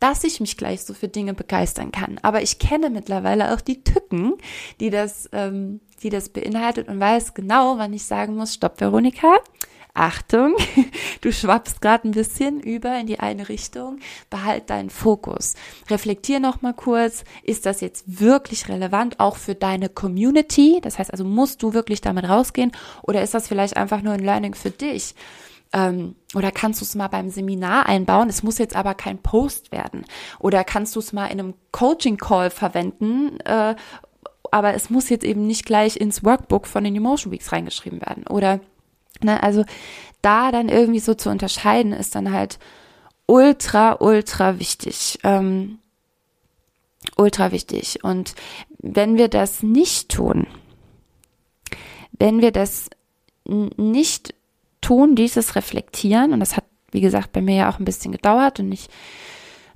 [0.00, 2.18] dass ich mich gleich so für Dinge begeistern kann.
[2.22, 4.34] Aber ich kenne mittlerweile auch die Tücken,
[4.80, 9.36] die das, ähm, die das beinhaltet und weiß genau, wann ich sagen muss, stopp, Veronika,
[9.94, 10.54] Achtung,
[11.20, 13.98] du schwappst gerade ein bisschen über in die eine Richtung,
[14.30, 15.54] behalt deinen Fokus.
[15.90, 20.80] Reflektier noch mal kurz, ist das jetzt wirklich relevant auch für deine Community?
[20.82, 24.24] Das heißt also, musst du wirklich damit rausgehen oder ist das vielleicht einfach nur ein
[24.24, 25.14] Learning für dich?
[25.74, 28.30] Ähm, oder kannst du es mal beim Seminar einbauen?
[28.30, 30.04] Es muss jetzt aber kein Post werden.
[30.38, 33.38] Oder kannst du es mal in einem Coaching-Call verwenden?
[33.40, 33.74] Äh,
[34.50, 38.26] aber es muss jetzt eben nicht gleich ins Workbook von den Emotion Weeks reingeschrieben werden.
[38.26, 38.60] Oder
[39.20, 39.64] Ne, also
[40.22, 42.58] da dann irgendwie so zu unterscheiden, ist dann halt
[43.26, 45.18] ultra, ultra wichtig.
[45.24, 45.78] Ähm,
[47.16, 48.04] ultra wichtig.
[48.04, 48.34] Und
[48.78, 50.46] wenn wir das nicht tun,
[52.18, 52.88] wenn wir das
[53.44, 54.34] nicht
[54.80, 58.60] tun, dieses Reflektieren, und das hat, wie gesagt, bei mir ja auch ein bisschen gedauert
[58.60, 58.88] und ich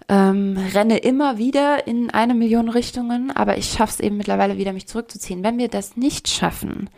[0.09, 4.73] ähm, renne immer wieder in eine Million Richtungen, aber ich schaffe es eben mittlerweile wieder,
[4.73, 5.43] mich zurückzuziehen.
[5.43, 6.91] Wenn wir das nicht schaffen,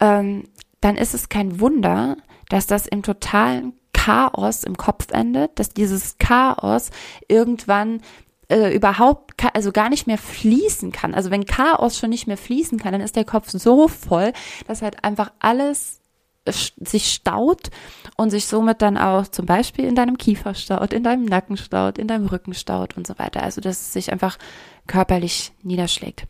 [0.00, 0.44] ähm,
[0.80, 2.16] dann ist es kein Wunder,
[2.48, 6.90] dass das im totalen Chaos im Kopf endet, dass dieses Chaos
[7.28, 8.00] irgendwann
[8.48, 11.14] äh, überhaupt, also gar nicht mehr fließen kann.
[11.14, 14.32] Also wenn Chaos schon nicht mehr fließen kann, dann ist der Kopf so voll,
[14.68, 16.00] dass halt einfach alles
[16.48, 17.70] sich staut
[18.16, 21.98] und sich somit dann auch zum Beispiel in deinem Kiefer staut, in deinem Nacken staut,
[21.98, 23.42] in deinem Rücken staut und so weiter.
[23.42, 24.38] Also dass es sich einfach
[24.86, 26.26] körperlich niederschlägt.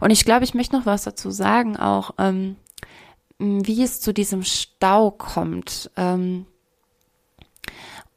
[0.00, 2.56] Und ich glaube, ich möchte noch was dazu sagen, auch ähm,
[3.40, 5.90] wie es zu diesem Stau kommt.
[5.96, 6.46] Ähm,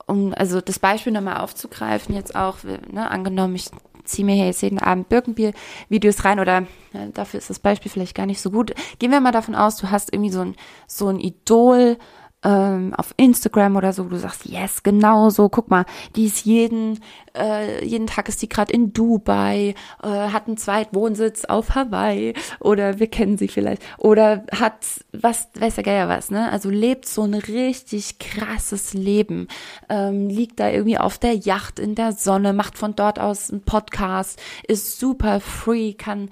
[0.05, 3.69] um also das Beispiel nochmal aufzugreifen, jetzt auch, ne, angenommen, ich
[4.03, 8.15] ziehe mir hier jetzt jeden Abend Birkenbier-Videos rein oder ja, dafür ist das Beispiel vielleicht
[8.15, 8.73] gar nicht so gut.
[8.99, 10.55] Gehen wir mal davon aus, du hast irgendwie so ein,
[10.87, 11.97] so ein Idol,
[12.43, 16.99] ähm, auf Instagram oder so, du sagst, yes, genau so, guck mal, die ist jeden,
[17.35, 22.99] äh, jeden Tag ist die gerade in Dubai, äh, hat einen Zweitwohnsitz auf Hawaii oder
[22.99, 24.73] wir kennen sie vielleicht oder hat
[25.13, 26.51] was, weiß der Geier was, ne?
[26.51, 29.47] Also lebt so ein richtig krasses Leben,
[29.89, 33.61] ähm, liegt da irgendwie auf der Yacht in der Sonne, macht von dort aus einen
[33.61, 36.29] Podcast, ist super free, kann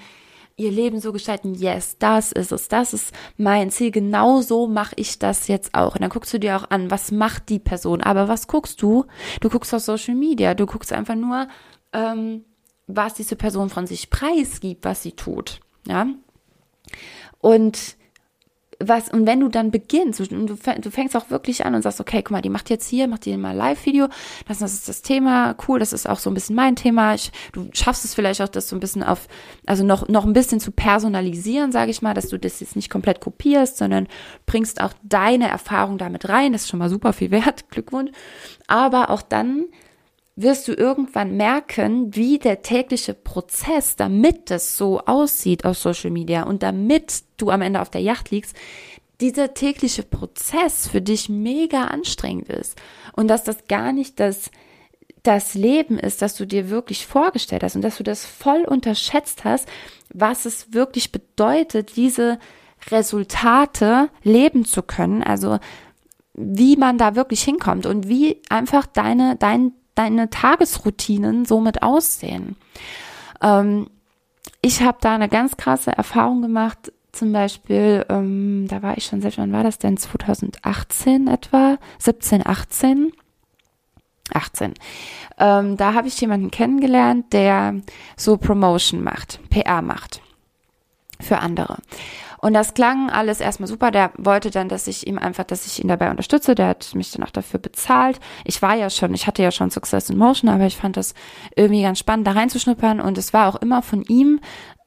[0.62, 4.94] ihr Leben so gestalten, yes, das ist es, das ist mein Ziel, genau so mache
[4.98, 5.96] ich das jetzt auch.
[5.96, 9.06] Und dann guckst du dir auch an, was macht die Person, aber was guckst du?
[9.40, 11.48] Du guckst auf Social Media, du guckst einfach nur,
[11.94, 12.46] ähm,
[12.88, 16.08] was diese Person von sich preisgibt, was sie tut, ja.
[17.40, 17.98] Und
[18.88, 20.58] was, und wenn du dann beginnst, du,
[20.92, 23.36] fängst auch wirklich an und sagst, okay, guck mal, die macht jetzt hier, macht die
[23.38, 24.08] mal Live-Video,
[24.48, 27.16] das, das ist das Thema, cool, das ist auch so ein bisschen mein Thema.
[27.16, 29.28] Ich, du schaffst es vielleicht auch, das so ein bisschen auf,
[29.66, 32.90] also noch, noch ein bisschen zu personalisieren, sage ich mal, dass du das jetzt nicht
[32.90, 34.08] komplett kopierst, sondern
[34.46, 36.54] bringst auch deine Erfahrung damit rein.
[36.54, 37.70] Das ist schon mal super viel wert.
[37.70, 38.12] Glückwunsch.
[38.68, 39.66] Aber auch dann
[40.42, 46.44] wirst du irgendwann merken, wie der tägliche Prozess, damit es so aussieht auf Social Media
[46.44, 48.56] und damit du am Ende auf der Yacht liegst,
[49.20, 52.80] dieser tägliche Prozess für dich mega anstrengend ist.
[53.14, 54.50] Und dass das gar nicht das
[55.24, 59.44] das Leben ist, das du dir wirklich vorgestellt hast und dass du das voll unterschätzt
[59.44, 59.68] hast,
[60.14, 62.40] was es wirklich bedeutet, diese
[62.90, 65.60] Resultate leben zu können, also
[66.34, 72.56] wie man da wirklich hinkommt und wie einfach deine, dein deine Tagesroutinen somit aussehen.
[73.42, 73.90] Ähm,
[74.62, 76.92] ich habe da eine ganz krasse Erfahrung gemacht.
[77.12, 79.98] Zum Beispiel, ähm, da war ich schon selbst, wann war das denn?
[79.98, 81.78] 2018 etwa?
[82.00, 83.12] 17, 18?
[84.34, 84.74] 18.
[85.38, 87.76] Ähm, da habe ich jemanden kennengelernt, der
[88.16, 90.22] so Promotion macht, PR macht
[91.22, 91.78] für andere.
[92.42, 93.92] Und das klang alles erstmal super.
[93.92, 96.56] Der wollte dann, dass ich ihm einfach, dass ich ihn dabei unterstütze.
[96.56, 98.20] Der hat mich dann auch dafür bezahlt.
[98.46, 101.14] Ich war ja schon, ich hatte ja schon Success in Motion, aber ich fand das
[101.56, 103.00] irgendwie ganz spannend, da reinzuschnuppern.
[103.00, 104.40] Und es war auch immer von ihm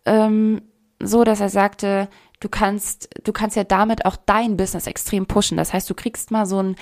[0.05, 0.63] ähm,
[1.01, 2.09] so, dass er sagte,
[2.45, 5.57] du kannst, du kannst ja damit auch dein Business extrem pushen.
[5.57, 6.77] Das heißt, du kriegst mal so ein,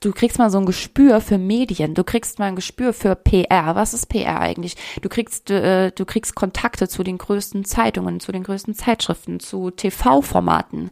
[0.00, 3.74] du kriegst mal so ein Gespür für Medien, du kriegst mal ein Gespür für PR.
[3.74, 4.76] Was ist PR eigentlich?
[5.00, 9.70] Du kriegst, äh, du kriegst Kontakte zu den größten Zeitungen, zu den größten Zeitschriften, zu
[9.70, 10.90] TV-Formaten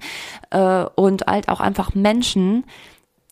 [0.51, 2.65] äh, und halt auch einfach Menschen,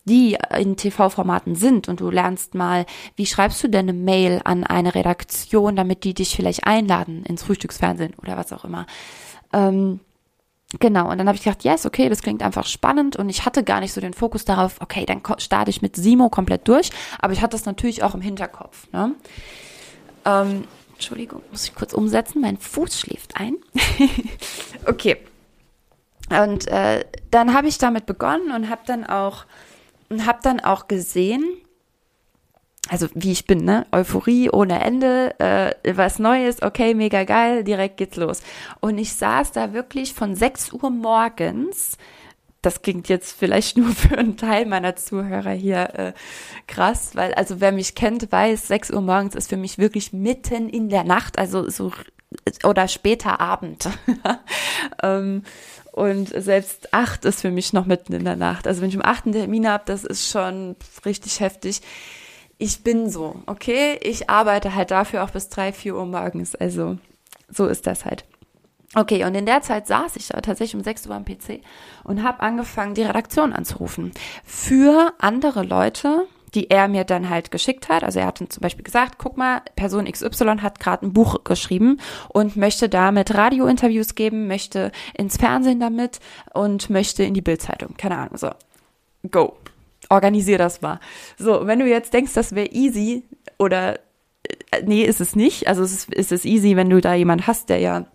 [0.07, 4.63] die in TV-Formaten sind und du lernst mal, wie schreibst du denn eine Mail an
[4.63, 8.85] eine Redaktion, damit die dich vielleicht einladen ins Frühstücksfernsehen oder was auch immer.
[9.51, 9.99] Ähm,
[10.79, 13.63] Genau, und dann habe ich gedacht, yes, okay, das klingt einfach spannend und ich hatte
[13.63, 17.33] gar nicht so den Fokus darauf, okay, dann starte ich mit Simo komplett durch, aber
[17.33, 18.91] ich hatte das natürlich auch im Hinterkopf.
[18.91, 19.13] Ne?
[20.25, 23.57] Ähm, Entschuldigung, muss ich kurz umsetzen, mein Fuß schläft ein.
[24.85, 25.17] okay.
[26.29, 29.45] Und äh, dann habe ich damit begonnen und habe dann auch
[30.09, 31.43] und habe dann auch gesehen,
[32.89, 33.87] also wie ich bin, ne?
[33.91, 38.41] Euphorie ohne Ende, äh, was Neues, okay, mega geil, direkt geht's los.
[38.79, 41.97] Und ich saß da wirklich von 6 Uhr morgens,
[42.61, 46.13] das klingt jetzt vielleicht nur für einen Teil meiner Zuhörer hier äh,
[46.67, 50.69] krass, weil also wer mich kennt, weiß, 6 Uhr morgens ist für mich wirklich mitten
[50.69, 51.91] in der Nacht, also so
[52.63, 53.89] oder später Abend.
[55.03, 55.43] ähm,
[55.91, 58.67] und selbst acht ist für mich noch mitten in der Nacht.
[58.67, 61.81] Also wenn ich um acht Termin habe, das ist schon richtig heftig
[62.57, 63.99] ich bin so, okay?
[64.01, 66.55] Ich arbeite halt dafür auch bis drei, vier Uhr morgens.
[66.55, 66.97] Also
[67.49, 68.25] so ist das halt.
[68.95, 71.61] Okay, und in der Zeit saß ich da tatsächlich um 6 Uhr am PC
[72.05, 74.11] und habe angefangen, die Redaktion anzurufen.
[74.45, 78.05] Für andere Leute, die er mir dann halt geschickt hat.
[78.05, 81.99] Also er hat zum Beispiel gesagt, guck mal, Person XY hat gerade ein Buch geschrieben
[82.29, 86.21] und möchte damit Radiointerviews geben, möchte ins Fernsehen damit
[86.53, 87.97] und möchte in die Bildzeitung.
[87.97, 88.51] Keine Ahnung, so.
[89.29, 89.57] Go
[90.09, 90.99] organisier das mal.
[91.37, 93.23] So, wenn du jetzt denkst, das wäre easy
[93.57, 93.95] oder
[94.71, 95.67] äh, nee, ist es nicht.
[95.67, 98.05] Also es ist, ist es easy, wenn du da jemand hast, der ja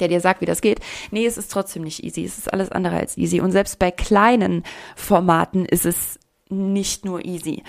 [0.00, 0.80] der dir sagt, wie das geht.
[1.10, 2.24] Nee, es ist trotzdem nicht easy.
[2.24, 3.40] Es ist alles andere als easy.
[3.40, 4.64] Und selbst bei kleinen
[4.96, 7.62] Formaten ist es nicht nur easy.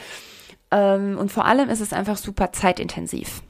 [0.72, 3.42] Ähm, und vor allem ist es einfach super zeitintensiv.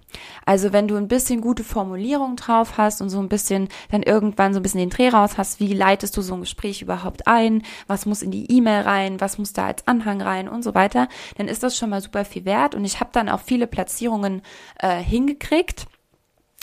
[0.45, 4.53] Also wenn du ein bisschen gute Formulierung drauf hast und so ein bisschen dann irgendwann
[4.53, 7.63] so ein bisschen den Dreh raus hast, wie leitest du so ein Gespräch überhaupt ein,
[7.87, 10.47] was muss in die E-Mail rein, was muss da als Anhang rein?
[10.47, 12.75] Und so weiter, dann ist das schon mal super viel wert.
[12.75, 14.41] Und ich habe dann auch viele Platzierungen
[14.79, 15.87] äh, hingekriegt.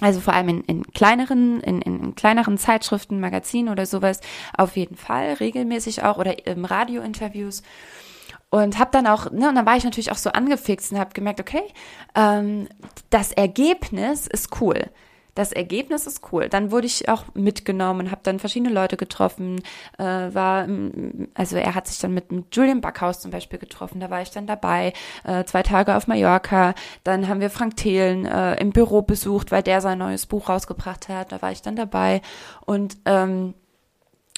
[0.01, 4.21] Also vor allem in, in kleineren, in, in kleineren Zeitschriften, Magazinen oder sowas.
[4.57, 7.63] Auf jeden Fall regelmäßig auch oder im Radiointerviews
[8.53, 11.15] und habe dann auch, ne, und dann war ich natürlich auch so angefixt und habe
[11.15, 11.63] gemerkt, okay,
[12.15, 12.69] ähm,
[13.09, 14.91] das Ergebnis ist cool.
[15.35, 16.51] Das Ergebnis ist cool.
[16.51, 19.63] Dann wurde ich auch mitgenommen, habe dann verschiedene Leute getroffen.
[19.97, 20.69] Äh, war,
[21.33, 24.01] also er hat sich dann mit, Julian Backhaus zum Beispiel getroffen.
[24.01, 24.93] Da war ich dann dabei.
[25.25, 26.75] Äh, zwei Tage auf Mallorca.
[27.05, 31.09] Dann haben wir Frank Thelen äh, im Büro besucht, weil der sein neues Buch rausgebracht
[31.09, 31.33] hat.
[31.33, 32.21] Da war ich dann dabei
[32.67, 33.55] und ähm,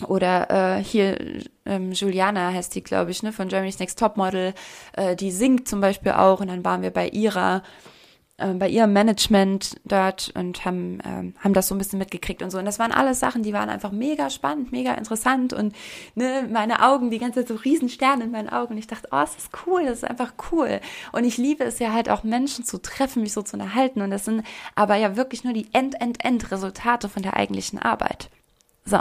[0.09, 1.17] oder äh, hier
[1.65, 4.55] ähm, Juliana heißt die, glaube ich, ne, von Germany's Next Topmodel,
[4.95, 7.63] äh, die singt zum Beispiel auch und dann waren wir bei ihrer
[8.37, 12.51] äh, bei ihrem Management dort und haben ähm, haben das so ein bisschen mitgekriegt und
[12.51, 12.59] so.
[12.59, 15.75] Und das waren alles Sachen, die waren einfach mega spannend, mega interessant und
[16.17, 18.73] ne, meine Augen, die ganze Zeit so riesen Sterne in meinen Augen.
[18.73, 20.81] Und ich dachte, oh, es ist cool, das ist einfach cool.
[21.13, 24.03] Und ich liebe es ja halt auch Menschen zu treffen, mich so zu unterhalten.
[24.03, 24.43] Und das sind
[24.75, 28.31] aber ja wirklich nur die End End End Resultate von der eigentlichen Arbeit.
[28.85, 28.99] So.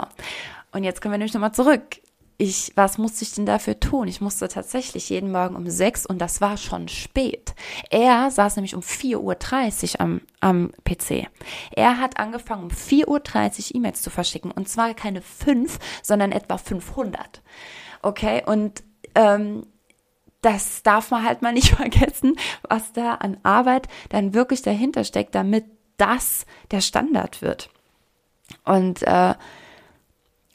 [0.74, 2.00] Und jetzt kommen wir nämlich nochmal zurück.
[2.36, 4.08] Ich, was musste ich denn dafür tun?
[4.08, 7.54] Ich musste tatsächlich jeden Morgen um sechs und das war schon spät.
[7.90, 11.28] Er saß nämlich um 4.30 Uhr am, am PC.
[11.70, 16.58] Er hat angefangen, um 4.30 Uhr E-Mails zu verschicken und zwar keine fünf, sondern etwa
[16.58, 17.40] 500.
[18.02, 18.82] Okay, und
[19.14, 19.64] ähm,
[20.40, 22.36] das darf man halt mal nicht vergessen,
[22.68, 25.66] was da an Arbeit dann wirklich dahinter steckt, damit
[25.98, 27.70] das der Standard wird.
[28.64, 29.34] Und äh,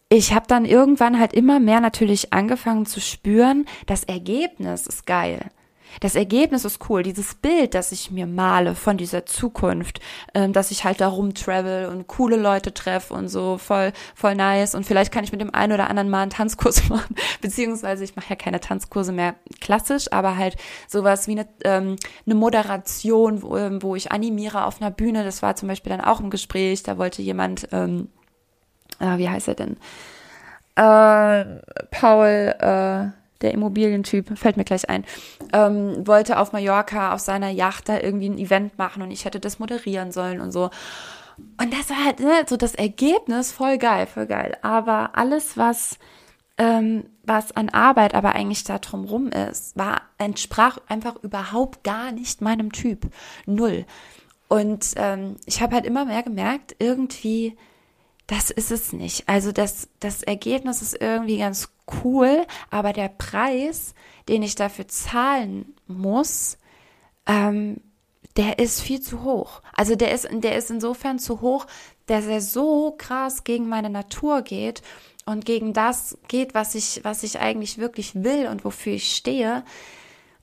[0.10, 5.52] ich habe dann irgendwann halt immer mehr natürlich angefangen zu spüren, das Ergebnis ist geil.
[6.02, 7.04] Das Ergebnis ist cool.
[7.04, 10.00] Dieses Bild, das ich mir male von dieser Zukunft,
[10.34, 14.76] ähm, dass ich halt da rumtravel und coole Leute treffe und so voll, voll nice.
[14.76, 17.16] Und vielleicht kann ich mit dem einen oder anderen mal einen Tanzkurs machen.
[17.42, 21.96] Beziehungsweise ich mache ja keine Tanzkurse mehr klassisch, aber halt sowas wie eine, ähm,
[22.26, 25.24] eine Moderation, wo, ähm, wo ich animiere auf einer Bühne.
[25.24, 26.84] Das war zum Beispiel dann auch im Gespräch.
[26.84, 28.10] Da wollte jemand ähm,
[29.00, 29.78] äh, wie heißt er denn?
[30.76, 35.06] Äh, Paul, äh, der Immobilientyp, fällt mir gleich ein,
[35.54, 39.40] ähm, wollte auf Mallorca auf seiner Yacht da irgendwie ein Event machen und ich hätte
[39.40, 40.70] das moderieren sollen und so.
[41.58, 44.58] Und das war halt ne, so das Ergebnis voll geil, voll geil.
[44.62, 45.98] Aber alles, was,
[46.58, 52.42] ähm, was an Arbeit aber eigentlich da drumrum ist, war, entsprach einfach überhaupt gar nicht
[52.42, 53.10] meinem Typ.
[53.46, 53.86] Null.
[54.50, 57.56] Und ähm, ich habe halt immer mehr gemerkt, irgendwie
[58.30, 59.28] das ist es nicht.
[59.28, 61.70] Also das, das Ergebnis ist irgendwie ganz
[62.04, 63.96] cool, aber der Preis,
[64.28, 66.60] den ich dafür zahlen muss,
[67.26, 67.82] ähm,
[68.38, 69.64] der ist viel zu hoch.
[69.76, 71.66] Also der ist, der ist insofern zu hoch,
[72.06, 74.84] dass er so krass gegen meine Natur geht
[75.26, 79.64] und gegen das geht, was ich, was ich eigentlich wirklich will und wofür ich stehe,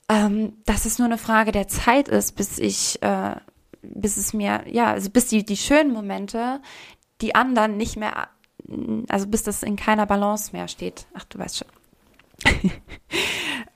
[0.08, 3.36] ähm, dass es nur eine Frage der Zeit ist, bis ich, äh,
[3.82, 6.60] bis es mir, ja, also bis die, die schönen Momente,
[7.20, 8.28] die anderen nicht mehr,
[9.08, 11.06] also bis das in keiner Balance mehr steht.
[11.14, 11.68] Ach, du weißt schon.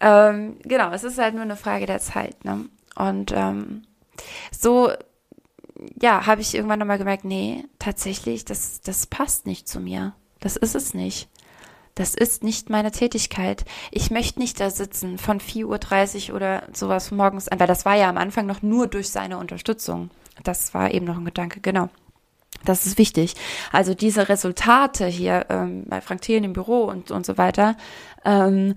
[0.01, 2.45] ähm, genau, es ist halt nur eine Frage der Zeit.
[2.45, 2.67] Ne?
[2.95, 3.83] Und ähm,
[4.51, 4.93] so,
[6.01, 10.15] ja, habe ich irgendwann nochmal gemerkt, nee, tatsächlich, das, das passt nicht zu mir.
[10.41, 11.29] Das ist es nicht.
[11.95, 13.65] Das ist nicht meine Tätigkeit.
[13.91, 17.95] Ich möchte nicht da sitzen von 4.30 Uhr oder sowas morgens an, weil das war
[17.95, 20.11] ja am Anfang noch nur durch seine Unterstützung.
[20.43, 21.91] Das war eben noch ein Gedanke, genau.
[22.65, 23.35] Das ist wichtig.
[23.73, 27.77] Also diese Resultate hier ähm, bei Frank Thelen im Büro und, und so weiter,
[28.25, 28.75] ähm,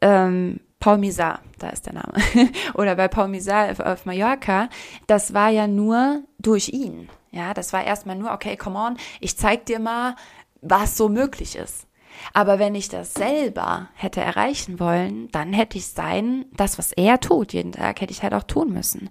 [0.00, 2.14] ähm, Paul Misar, da ist der Name,
[2.74, 4.68] oder bei Paul Misar auf, auf Mallorca,
[5.06, 7.08] das war ja nur durch ihn.
[7.30, 10.16] Ja, das war erstmal nur, okay, come on, ich zeig dir mal,
[10.62, 11.86] was so möglich ist.
[12.32, 17.20] Aber wenn ich das selber hätte erreichen wollen, dann hätte ich sein, das, was er
[17.20, 19.10] tut, jeden Tag, hätte ich halt auch tun müssen.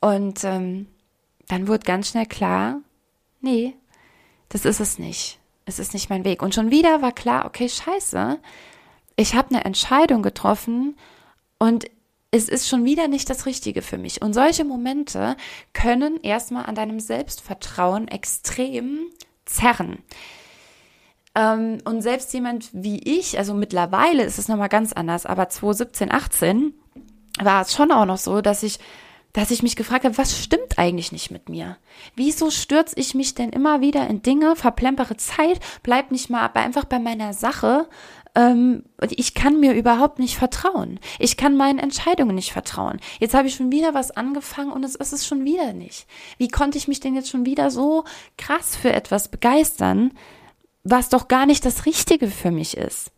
[0.00, 0.86] Und ähm,
[1.48, 2.80] dann wurde ganz schnell klar,
[3.44, 3.74] nee,
[4.48, 5.38] das ist es nicht.
[5.66, 6.42] Es ist nicht mein Weg.
[6.42, 8.38] Und schon wieder war klar, okay, scheiße,
[9.16, 10.96] ich habe eine Entscheidung getroffen
[11.58, 11.84] und
[12.30, 14.20] es ist schon wieder nicht das Richtige für mich.
[14.20, 15.36] Und solche Momente
[15.72, 19.06] können erstmal an deinem Selbstvertrauen extrem
[19.44, 19.98] zerren.
[21.36, 26.10] Ähm, und selbst jemand wie ich, also mittlerweile ist es nochmal ganz anders, aber 2017,
[26.10, 26.74] 18
[27.40, 28.78] war es schon auch noch so, dass ich
[29.34, 31.76] dass ich mich gefragt habe, was stimmt eigentlich nicht mit mir?
[32.14, 36.84] Wieso stürze ich mich denn immer wieder in Dinge, verplempere Zeit, bleib nicht mal einfach
[36.84, 37.88] bei meiner Sache?
[38.36, 41.00] Ähm, ich kann mir überhaupt nicht vertrauen.
[41.18, 43.00] Ich kann meinen Entscheidungen nicht vertrauen.
[43.18, 46.06] Jetzt habe ich schon wieder was angefangen und es ist es schon wieder nicht.
[46.38, 48.04] Wie konnte ich mich denn jetzt schon wieder so
[48.38, 50.12] krass für etwas begeistern,
[50.84, 53.10] was doch gar nicht das Richtige für mich ist?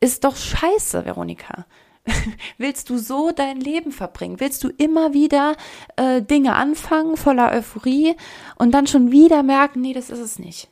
[0.00, 1.66] Ist doch scheiße, Veronika.
[2.58, 4.40] Willst du so dein Leben verbringen?
[4.40, 5.56] Willst du immer wieder
[5.96, 8.16] äh, Dinge anfangen voller Euphorie
[8.56, 10.68] und dann schon wieder merken, nee, das ist es nicht?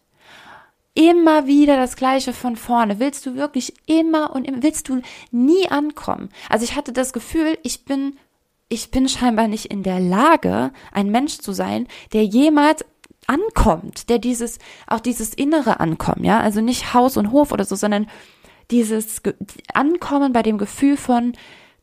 [0.95, 2.99] Immer wieder das Gleiche von vorne.
[2.99, 6.31] Willst du wirklich immer und immer, willst du nie ankommen?
[6.49, 8.19] Also ich hatte das Gefühl, ich bin,
[8.69, 12.85] ich bin scheinbar nicht in der Lage, ein Mensch zu sein, der jemals
[13.29, 17.77] ankommt, der dieses, auch dieses innere Ankommen, ja, also nicht Haus und Hof oder so,
[17.77, 18.09] sondern
[18.71, 19.23] dieses
[19.75, 21.33] Ankommen bei dem Gefühl von,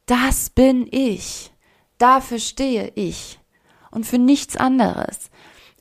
[0.06, 1.52] das bin ich,
[1.98, 3.40] dafür stehe ich
[3.92, 5.30] und für nichts anderes.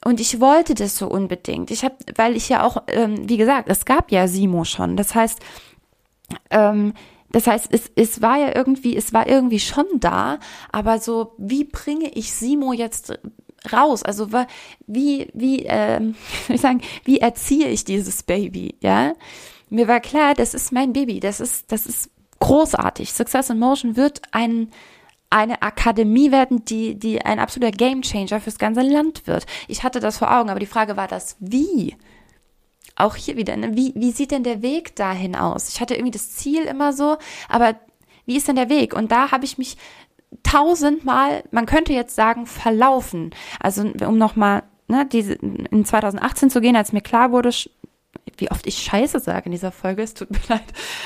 [0.05, 1.71] Und ich wollte das so unbedingt.
[1.71, 4.97] Ich habe, weil ich ja auch, ähm, wie gesagt, es gab ja Simo schon.
[4.97, 5.41] Das heißt,
[6.51, 6.93] ähm,
[7.33, 10.39] das heißt, es, es war ja irgendwie, es war irgendwie schon da,
[10.71, 13.19] aber so, wie bringe ich Simo jetzt
[13.73, 14.03] raus?
[14.03, 14.29] Also
[14.87, 16.15] wie, wie, ähm,
[16.49, 19.15] ich sagen, wie erziehe ich dieses Baby, ja?
[19.69, 23.13] Mir war klar, das ist mein Baby, das ist, das ist großartig.
[23.13, 24.71] Success in Motion wird ein,
[25.31, 29.47] eine Akademie werden, die, die ein absoluter Gamechanger fürs ganze Land wird.
[29.69, 31.97] Ich hatte das vor Augen, aber die Frage war das Wie?
[32.95, 33.77] Auch hier wieder, ne?
[33.77, 35.69] wie, wie sieht denn der Weg dahin aus?
[35.69, 37.75] Ich hatte irgendwie das Ziel immer so, aber
[38.25, 38.95] wie ist denn der Weg?
[38.95, 39.77] Und da habe ich mich
[40.43, 43.35] tausendmal, man könnte jetzt sagen, verlaufen.
[43.61, 47.51] Also um nochmal ne, diese, in 2018 zu gehen, als mir klar wurde,
[48.39, 50.03] wie oft ich Scheiße sage in dieser Folge.
[50.03, 50.65] Es tut mir leid.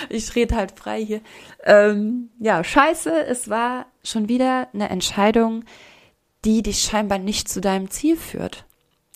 [0.08, 1.20] Ich rede halt frei hier.
[1.64, 3.24] Ähm, ja, Scheiße.
[3.26, 5.64] Es war schon wieder eine Entscheidung,
[6.44, 8.64] die dich scheinbar nicht zu deinem Ziel führt.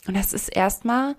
[0.07, 1.17] Und das ist erstmal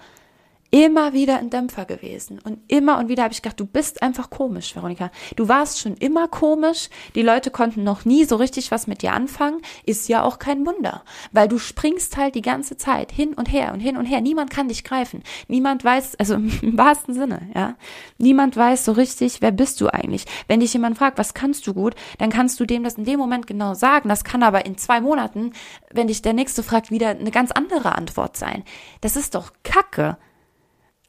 [0.76, 2.38] immer wieder ein Dämpfer gewesen.
[2.44, 5.10] Und immer und wieder habe ich gedacht, du bist einfach komisch, Veronika.
[5.38, 6.90] Du warst schon immer komisch.
[7.16, 9.62] Die Leute konnten noch nie so richtig was mit dir anfangen.
[9.86, 11.06] Ist ja auch kein Wunder.
[11.32, 14.20] Weil du springst halt die ganze Zeit hin und her und hin und her.
[14.20, 15.24] Niemand kann dich greifen.
[15.48, 17.76] Niemand weiß, also im wahrsten Sinne, ja.
[18.18, 20.26] Niemand weiß so richtig, wer bist du eigentlich.
[20.50, 23.18] Wenn dich jemand fragt, was kannst du gut, dann kannst du dem das in dem
[23.18, 24.10] Moment genau sagen.
[24.10, 25.54] Das kann aber in zwei Monaten,
[25.90, 28.66] wenn dich der Nächste fragt, wieder eine ganz andere Antwort sein.
[29.00, 30.18] Das ist doch Kacke.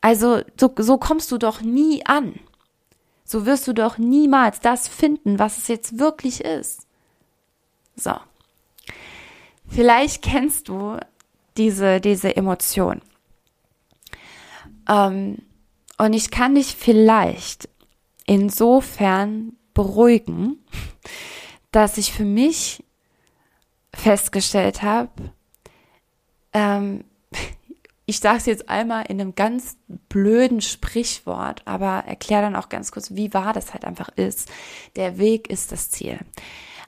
[0.06, 2.38] Also so, so kommst du doch nie an.
[3.24, 6.86] So wirst du doch niemals das finden, was es jetzt wirklich ist.
[7.96, 8.12] So.
[9.66, 10.96] Vielleicht kennst du
[11.56, 13.02] diese, diese Emotion.
[14.88, 15.38] Ähm,
[15.98, 17.68] und ich kann dich vielleicht
[18.26, 20.64] insofern beruhigen,
[21.72, 22.84] dass ich für mich
[23.92, 25.32] festgestellt habe,
[26.52, 27.02] ähm,
[28.06, 29.76] ich sage es jetzt einmal in einem ganz
[30.08, 34.48] blöden Sprichwort, aber erkläre dann auch ganz kurz, wie wahr das halt einfach ist.
[34.94, 36.20] Der Weg ist das Ziel.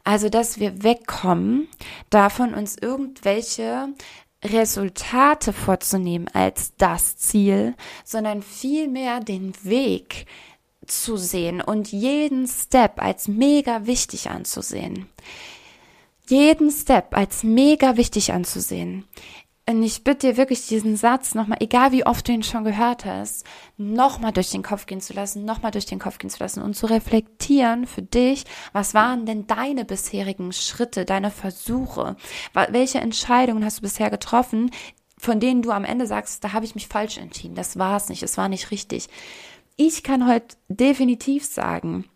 [0.04, 1.68] Also, dass wir wegkommen
[2.08, 3.88] davon, uns irgendwelche
[4.44, 10.26] Resultate vorzunehmen als das Ziel, sondern vielmehr den Weg
[10.86, 15.06] zu sehen und jeden Step als mega wichtig anzusehen.
[16.28, 19.04] Jeden Step als mega wichtig anzusehen.
[19.68, 23.04] Und ich bitte dir wirklich diesen Satz nochmal, egal wie oft du ihn schon gehört
[23.04, 23.44] hast,
[23.76, 26.72] nochmal durch den Kopf gehen zu lassen, nochmal durch den Kopf gehen zu lassen und
[26.72, 32.16] zu reflektieren für dich, was waren denn deine bisherigen Schritte, deine Versuche?
[32.70, 34.70] Welche Entscheidungen hast du bisher getroffen,
[35.18, 38.08] von denen du am Ende sagst, da habe ich mich falsch entschieden, das war es
[38.08, 39.08] nicht, es war nicht richtig.
[39.76, 42.06] Ich kann heute definitiv sagen,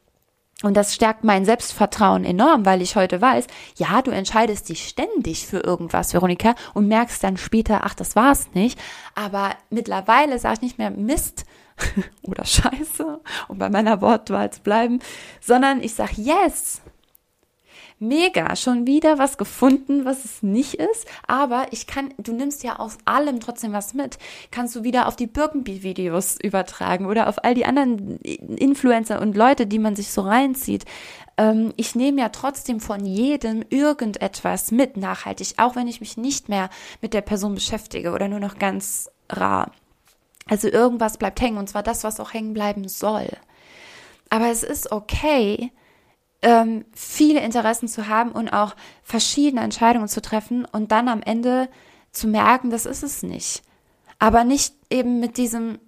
[0.63, 3.47] und das stärkt mein Selbstvertrauen enorm, weil ich heute weiß,
[3.77, 8.49] ja, du entscheidest dich ständig für irgendwas, Veronika, und merkst dann später, ach, das war's
[8.55, 8.79] nicht.
[9.15, 11.45] Aber mittlerweile sage ich nicht mehr Mist
[12.23, 15.01] oder Scheiße, um bei meiner Wortwahl zu bleiben,
[15.41, 16.83] sondern ich sage Yes
[18.03, 22.79] mega, schon wieder was gefunden, was es nicht ist, aber ich kann, du nimmst ja
[22.79, 24.19] aus allem trotzdem was mit.
[24.51, 29.67] Kannst du wieder auf die Birkenbeat-Videos übertragen oder auf all die anderen Influencer und Leute,
[29.67, 30.85] die man sich so reinzieht.
[31.39, 36.49] Ähm, ich nehme ja trotzdem von jedem irgendetwas mit, nachhaltig, auch wenn ich mich nicht
[36.49, 36.69] mehr
[37.01, 39.71] mit der Person beschäftige oder nur noch ganz rar.
[40.49, 43.29] Also irgendwas bleibt hängen und zwar das, was auch hängen bleiben soll.
[44.29, 45.73] Aber es ist okay,
[46.43, 51.69] ähm, viele Interessen zu haben und auch verschiedene Entscheidungen zu treffen und dann am Ende
[52.11, 53.63] zu merken, das ist es nicht.
[54.19, 55.79] Aber nicht eben mit diesem,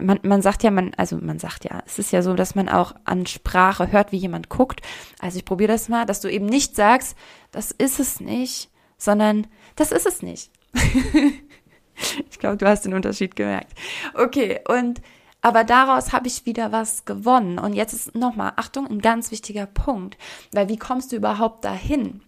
[0.00, 2.68] man, man sagt ja, man, also man sagt ja, es ist ja so, dass man
[2.68, 4.80] auch an Sprache hört, wie jemand guckt.
[5.20, 7.16] Also ich probiere das mal, dass du eben nicht sagst,
[7.52, 10.50] das ist es nicht, sondern das ist es nicht.
[12.30, 13.72] ich glaube, du hast den Unterschied gemerkt.
[14.14, 15.00] Okay, und
[15.46, 17.60] aber daraus habe ich wieder was gewonnen.
[17.60, 20.18] Und jetzt ist nochmal, Achtung, ein ganz wichtiger Punkt.
[20.50, 22.20] Weil wie kommst du überhaupt dahin?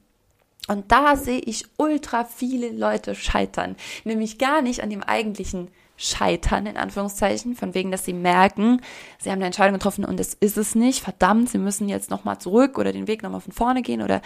[0.68, 3.74] Und da sehe ich ultra viele Leute scheitern.
[4.04, 5.66] Nämlich gar nicht an dem eigentlichen
[5.96, 8.82] Scheitern, in Anführungszeichen, von wegen, dass sie merken,
[9.18, 12.38] sie haben eine Entscheidung getroffen und es ist es nicht, verdammt, sie müssen jetzt nochmal
[12.38, 14.22] zurück oder den Weg nochmal von vorne gehen oder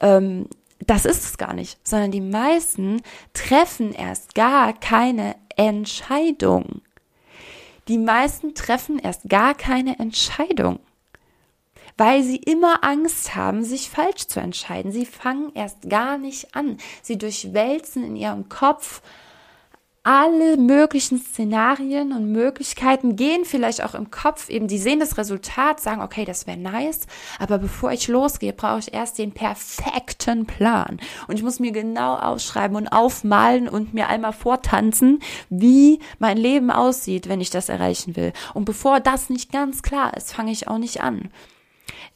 [0.00, 0.46] ähm,
[0.78, 3.02] das ist es gar nicht, sondern die meisten
[3.34, 6.80] treffen erst gar keine Entscheidung.
[7.90, 10.78] Die meisten treffen erst gar keine Entscheidung,
[11.96, 14.92] weil sie immer Angst haben, sich falsch zu entscheiden.
[14.92, 16.76] Sie fangen erst gar nicht an.
[17.02, 19.02] Sie durchwälzen in ihrem Kopf
[20.12, 25.78] alle möglichen Szenarien und Möglichkeiten gehen vielleicht auch im Kopf eben, die sehen das Resultat,
[25.78, 27.02] sagen, okay, das wäre nice,
[27.38, 30.98] aber bevor ich losgehe, brauche ich erst den perfekten Plan.
[31.28, 36.72] Und ich muss mir genau ausschreiben und aufmalen und mir einmal vortanzen, wie mein Leben
[36.72, 38.32] aussieht, wenn ich das erreichen will.
[38.52, 41.30] Und bevor das nicht ganz klar ist, fange ich auch nicht an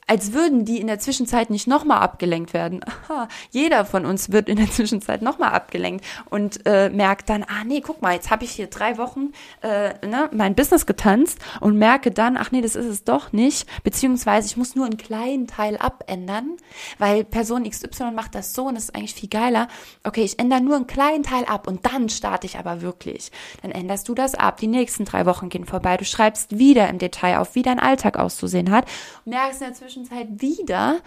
[0.07, 2.80] als würden die in der Zwischenzeit nicht nochmal abgelenkt werden.
[3.09, 7.64] Aha, jeder von uns wird in der Zwischenzeit nochmal abgelenkt und äh, merkt dann, ah
[7.64, 9.32] nee, guck mal, jetzt habe ich hier drei Wochen
[9.62, 13.68] äh, ne, mein Business getanzt und merke dann, ach nee, das ist es doch nicht,
[13.82, 16.57] beziehungsweise ich muss nur einen kleinen Teil abändern,
[16.98, 19.68] weil Person XY macht das so und das ist eigentlich viel geiler.
[20.02, 23.30] Okay, ich ändere nur einen kleinen Teil ab und dann starte ich aber wirklich.
[23.62, 26.98] Dann änderst du das ab, die nächsten drei Wochen gehen vorbei, du schreibst wieder im
[26.98, 28.86] Detail auf, wie dein Alltag auszusehen hat,
[29.24, 31.01] merkst in der Zwischenzeit, Zwischenzeit wieder,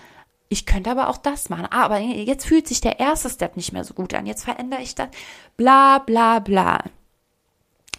[0.47, 1.67] ich könnte aber auch das machen.
[1.69, 4.25] Ah, aber jetzt fühlt sich der erste Step nicht mehr so gut an.
[4.25, 5.09] Jetzt verändere ich das.
[5.57, 6.85] Bla, bla, bla.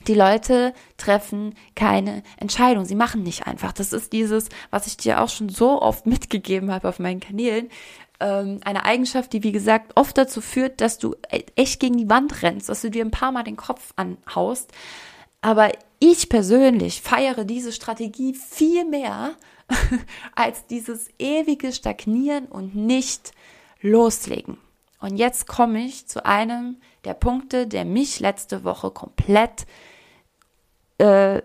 [0.06, 2.86] Die Leute treffen keine Entscheidung.
[2.86, 3.72] Sie machen nicht einfach.
[3.72, 7.68] Das ist dieses, was ich dir auch schon so oft mitgegeben habe auf meinen Kanälen.
[8.18, 12.08] Ähm, eine Eigenschaft, die, wie gesagt, oft dazu führt, dass du e-, echt gegen die
[12.08, 14.72] Wand rennst, dass du dir ein paar Mal den Kopf anhaust.
[15.42, 19.36] Aber ich persönlich feiere diese Strategie viel mehr
[20.34, 23.32] als dieses ewige Stagnieren und nicht
[23.80, 24.58] loslegen.
[25.00, 29.66] Und jetzt komme ich zu einem der Punkte, der mich letzte Woche komplett
[30.98, 31.40] äh,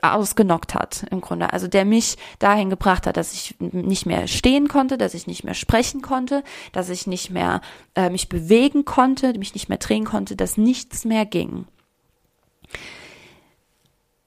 [0.00, 1.52] ausgenockt hat, im Grunde.
[1.52, 5.44] Also der mich dahin gebracht hat, dass ich nicht mehr stehen konnte, dass ich nicht
[5.44, 7.60] mehr sprechen konnte, dass ich nicht mehr
[7.94, 11.66] äh, mich bewegen konnte, mich nicht mehr drehen konnte, dass nichts mehr ging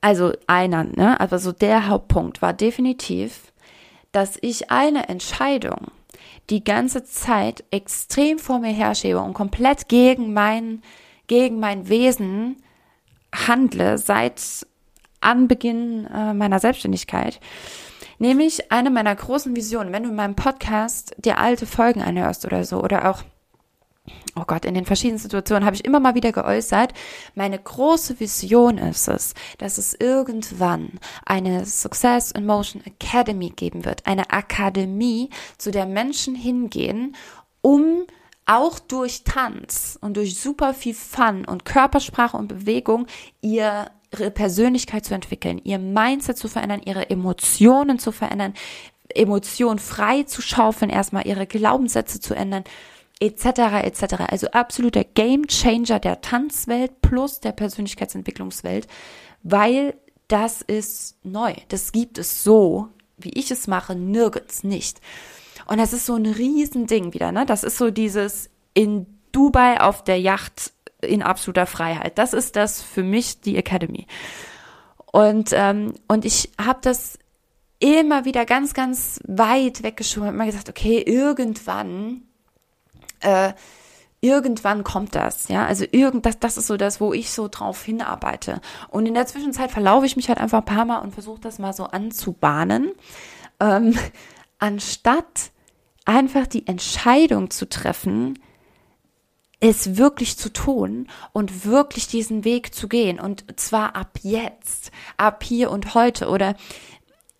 [0.02, 3.52] also einer, ne, aber so der Hauptpunkt war definitiv,
[4.12, 5.88] dass ich eine Entscheidung
[6.50, 10.82] die ganze Zeit extrem vor mir herschiebe und komplett gegen mein,
[11.28, 12.58] gegen mein Wesen
[13.34, 14.66] handle seit
[15.20, 17.40] Anbeginn äh, meiner Selbstständigkeit.
[18.20, 22.64] Nämlich eine meiner großen Visionen, wenn du in meinem Podcast dir alte Folgen anhörst oder
[22.64, 23.24] so, oder auch
[24.36, 26.94] oh Gott, in den verschiedenen Situationen habe ich immer mal wieder geäußert,
[27.36, 34.06] meine große Vision ist es, dass es irgendwann eine Success in Motion Academy geben wird,
[34.06, 37.16] eine Akademie, zu der Menschen hingehen,
[37.62, 38.06] um
[38.46, 43.08] auch durch Tanz und durch super viel Fun und Körpersprache und Bewegung
[43.42, 43.90] ihre
[44.34, 48.54] Persönlichkeit zu entwickeln, ihr Mindset zu verändern, ihre Emotionen zu verändern,
[49.14, 52.64] Emotionen frei zu schaufeln, erstmal ihre Glaubenssätze zu ändern
[53.20, 53.84] etc.
[53.84, 54.16] etc.
[54.30, 58.88] Also absoluter Game Changer der Tanzwelt plus der Persönlichkeitsentwicklungswelt,
[59.44, 59.96] weil
[60.28, 61.54] das ist neu.
[61.70, 65.00] Das gibt es so, wie ich es mache, nirgends nicht.
[65.66, 67.46] Und das ist so ein Riesending wieder, ne?
[67.46, 72.18] Das ist so dieses in Dubai auf der Yacht in absoluter Freiheit.
[72.18, 74.08] Das ist das für mich die Academy.
[75.12, 77.18] Und, ähm, und ich habe das
[77.80, 82.27] immer wieder ganz, ganz weit weggeschoben und immer gesagt, okay, irgendwann
[83.22, 83.54] äh,
[84.22, 87.84] irgendwann kommt das, ja, also irgend, das, das ist so das, wo ich so drauf
[87.84, 88.62] hinarbeite.
[88.90, 91.60] Und in der Zwischenzeit verlaufe ich mich halt einfach ein paar Mal und versuche das
[91.60, 92.92] mal so anzubahnen,
[93.60, 93.98] ähm,
[94.60, 95.52] anstatt
[96.06, 98.40] einfach die Entscheidung zu treffen,
[99.60, 103.20] es wirklich zu tun und wirklich diesen Weg zu gehen.
[103.20, 106.30] Und zwar ab jetzt, ab hier und heute.
[106.30, 106.56] Oder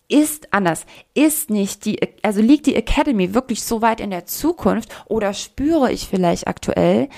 [0.08, 4.90] ist anders, ist nicht die, also liegt die Academy wirklich so weit in der Zukunft
[5.06, 7.08] oder spüre ich vielleicht aktuell,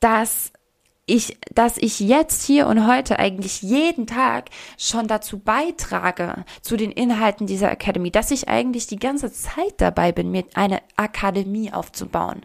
[0.00, 0.52] dass
[1.06, 6.90] ich, dass ich jetzt hier und heute eigentlich jeden Tag schon dazu beitrage, zu den
[6.90, 12.42] Inhalten dieser Academy, dass ich eigentlich die ganze Zeit dabei bin, mir eine Akademie aufzubauen.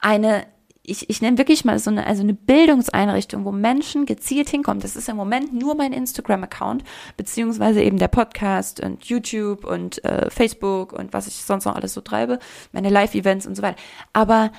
[0.00, 0.46] Eine
[0.88, 4.80] ich, ich nenne wirklich mal so eine, also eine Bildungseinrichtung, wo Menschen gezielt hinkommen.
[4.80, 6.84] Das ist im Moment nur mein Instagram-Account,
[7.16, 11.94] beziehungsweise eben der Podcast und YouTube und äh, Facebook und was ich sonst noch alles
[11.94, 12.38] so treibe,
[12.72, 13.78] meine Live-Events und so weiter.
[14.12, 14.50] Aber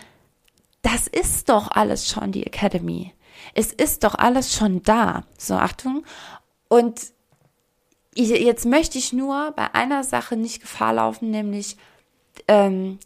[0.82, 3.14] das ist doch alles schon die Academy.
[3.54, 5.24] Es ist doch alles schon da.
[5.38, 6.04] So, Achtung.
[6.68, 7.02] Und
[8.14, 11.78] ich, jetzt möchte ich nur bei einer Sache nicht Gefahr laufen, nämlich,
[12.48, 13.00] ähm,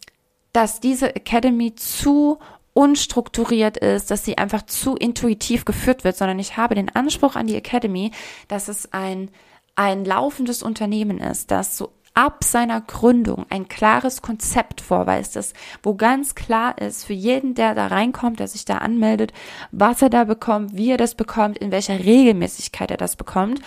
[0.52, 2.38] dass diese Academy zu
[2.74, 7.46] unstrukturiert ist, dass sie einfach zu intuitiv geführt wird, sondern ich habe den Anspruch an
[7.46, 8.10] die Academy,
[8.48, 9.30] dass es ein,
[9.76, 15.52] ein laufendes Unternehmen ist, das so ab seiner Gründung ein klares Konzept vorweist, das,
[15.82, 19.32] wo ganz klar ist für jeden, der da reinkommt, der sich da anmeldet,
[19.72, 23.60] was er da bekommt, wie er das bekommt, in welcher Regelmäßigkeit er das bekommt.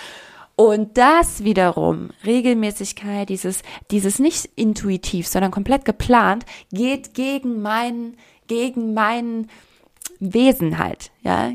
[0.55, 8.17] Und das wiederum, Regelmäßigkeit, dieses, dieses nicht intuitiv, sondern komplett geplant, geht gegen meinen
[8.47, 9.47] gegen mein
[10.19, 11.51] Wesen halt, ja,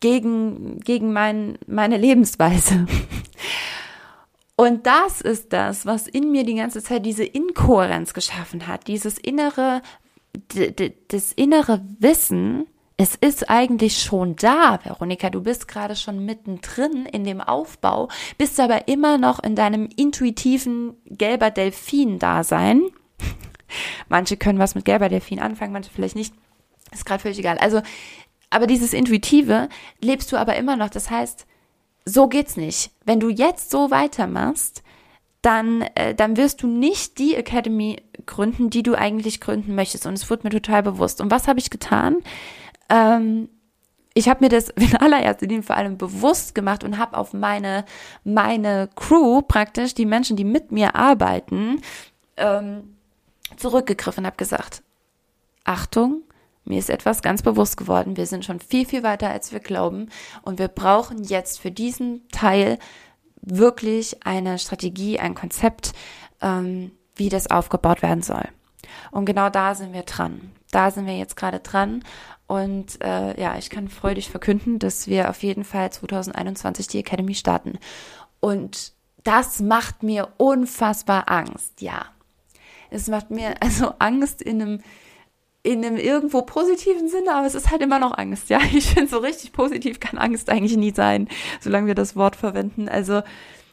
[0.00, 2.86] gegen, gegen mein, meine Lebensweise.
[4.56, 9.16] Und das ist das, was in mir die ganze Zeit diese Inkohärenz geschaffen hat, dieses
[9.16, 9.80] innere,
[11.08, 12.66] das innere Wissen,
[12.98, 15.30] es ist eigentlich schon da, Veronika.
[15.30, 20.92] Du bist gerade schon mittendrin in dem Aufbau, bist aber immer noch in deinem intuitiven
[21.06, 22.82] gelber Delfin-Dasein.
[24.08, 26.34] Manche können was mit gelber Delfin anfangen, manche vielleicht nicht.
[26.92, 27.58] Ist gerade völlig egal.
[27.58, 27.82] Also,
[28.50, 29.68] aber dieses Intuitive
[30.00, 30.90] lebst du aber immer noch.
[30.90, 31.46] Das heißt,
[32.04, 32.90] so geht's nicht.
[33.04, 34.82] Wenn du jetzt so weitermachst,
[35.42, 40.06] dann, äh, dann wirst du nicht die Academy gründen, die du eigentlich gründen möchtest.
[40.06, 41.20] Und es wurde mir total bewusst.
[41.20, 42.16] Und was habe ich getan?
[42.88, 43.48] Ähm,
[44.14, 47.84] ich habe mir das in allererster Linie vor allem bewusst gemacht und habe auf meine,
[48.24, 51.80] meine Crew praktisch, die Menschen, die mit mir arbeiten,
[52.36, 52.96] ähm,
[53.56, 54.82] zurückgegriffen, habe gesagt,
[55.64, 56.22] Achtung,
[56.64, 58.16] mir ist etwas ganz bewusst geworden.
[58.16, 60.08] Wir sind schon viel, viel weiter, als wir glauben.
[60.42, 62.78] Und wir brauchen jetzt für diesen Teil
[63.42, 65.92] wirklich eine Strategie, ein Konzept,
[66.40, 68.46] ähm, wie das aufgebaut werden soll.
[69.10, 70.52] Und genau da sind wir dran.
[70.70, 72.04] Da sind wir jetzt gerade dran.
[72.46, 77.34] Und äh, ja, ich kann freudig verkünden, dass wir auf jeden Fall 2021 die Academy
[77.34, 77.78] starten.
[78.40, 78.92] Und
[79.24, 82.06] das macht mir unfassbar Angst, ja.
[82.90, 84.80] Es macht mir also Angst in einem
[85.62, 88.60] in einem irgendwo positiven Sinne, aber es ist halt immer noch Angst, ja.
[88.72, 91.28] Ich finde, so richtig positiv kann Angst eigentlich nie sein,
[91.60, 92.88] solange wir das Wort verwenden.
[92.88, 93.22] Also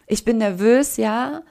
[0.06, 1.44] ich bin nervös, ja,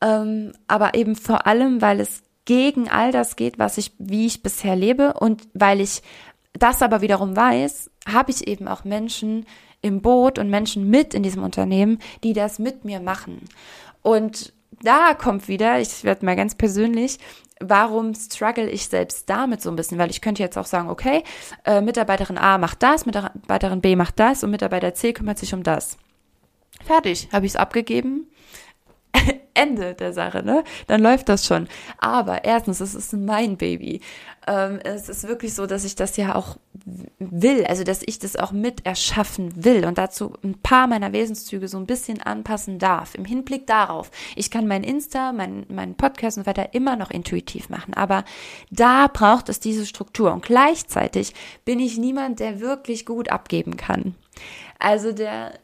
[0.00, 4.42] ähm, aber eben vor allem, weil es gegen all das geht, was ich, wie ich
[4.42, 6.02] bisher lebe und weil ich
[6.52, 9.46] das aber wiederum weiß, habe ich eben auch Menschen
[9.80, 13.40] im Boot und Menschen mit in diesem Unternehmen, die das mit mir machen.
[14.02, 14.52] Und
[14.82, 17.18] da kommt wieder, ich werde mal ganz persönlich,
[17.60, 19.98] warum struggle ich selbst damit so ein bisschen?
[19.98, 21.22] Weil ich könnte jetzt auch sagen, okay,
[21.64, 25.62] äh, Mitarbeiterin A macht das, Mitarbeiterin B macht das und Mitarbeiter C kümmert sich um
[25.62, 25.96] das.
[26.84, 28.28] Fertig, habe ich es abgegeben.
[29.54, 30.64] Ende der Sache, ne?
[30.88, 31.68] Dann läuft das schon.
[31.98, 34.00] Aber erstens, es ist mein Baby.
[34.46, 36.58] Ähm, es ist wirklich so, dass ich das ja auch
[37.18, 41.68] will, also dass ich das auch mit erschaffen will und dazu ein paar meiner Wesenszüge
[41.68, 43.14] so ein bisschen anpassen darf.
[43.14, 47.70] Im Hinblick darauf, ich kann mein Insta, mein, mein Podcast und weiter immer noch intuitiv
[47.70, 48.24] machen, aber
[48.70, 51.32] da braucht es diese Struktur und gleichzeitig
[51.64, 54.14] bin ich niemand, der wirklich gut abgeben kann.
[54.78, 55.54] Also der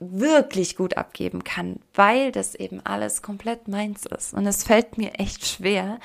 [0.00, 4.32] wirklich gut abgeben kann, weil das eben alles komplett meins ist.
[4.32, 5.98] Und es fällt mir echt schwer,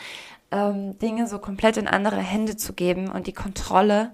[0.51, 4.11] ähm, Dinge so komplett in andere Hände zu geben und die Kontrolle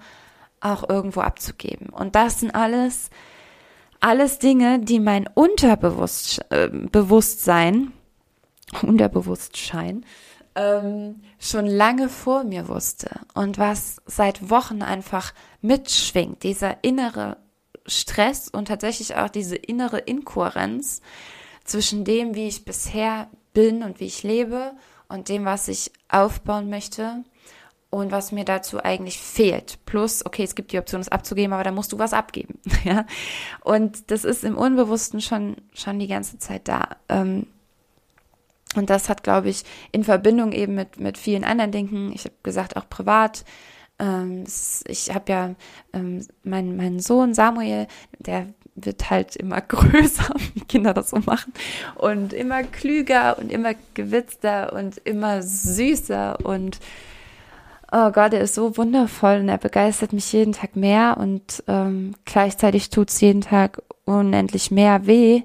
[0.62, 1.90] auch irgendwo abzugeben.
[1.90, 3.10] Und das sind alles,
[4.00, 6.70] alles Dinge, die mein Unterbewusstsein, äh,
[8.86, 10.06] Unterbewusstschein,
[10.56, 17.38] ähm, schon lange vor mir wusste und was seit Wochen einfach mitschwingt, dieser innere
[17.90, 21.02] Stress und tatsächlich auch diese innere Inkohärenz
[21.64, 24.74] zwischen dem, wie ich bisher bin und wie ich lebe
[25.08, 27.24] und dem, was ich aufbauen möchte
[27.90, 29.80] und was mir dazu eigentlich fehlt.
[29.86, 32.60] Plus, okay, es gibt die Option, es abzugeben, aber da musst du was abgeben.
[32.84, 33.06] ja.
[33.62, 36.98] Und das ist im Unbewussten schon, schon die ganze Zeit da.
[37.10, 37.48] Ähm,
[38.76, 42.36] und das hat, glaube ich, in Verbindung eben mit, mit vielen anderen Dingen, ich habe
[42.44, 43.44] gesagt, auch privat.
[44.00, 44.46] Ähm,
[44.88, 45.56] ich habe ja
[45.94, 47.88] ähm, meinen mein Sohn Samuel,
[48.20, 51.54] der wird halt immer größer, wie Kinder das so machen,
[51.96, 56.80] und immer klüger und immer gewitzter und immer süßer und
[57.92, 62.14] oh Gott, er ist so wundervoll und er begeistert mich jeden Tag mehr und ähm,
[62.26, 65.44] gleichzeitig tut es jeden Tag unendlich mehr weh,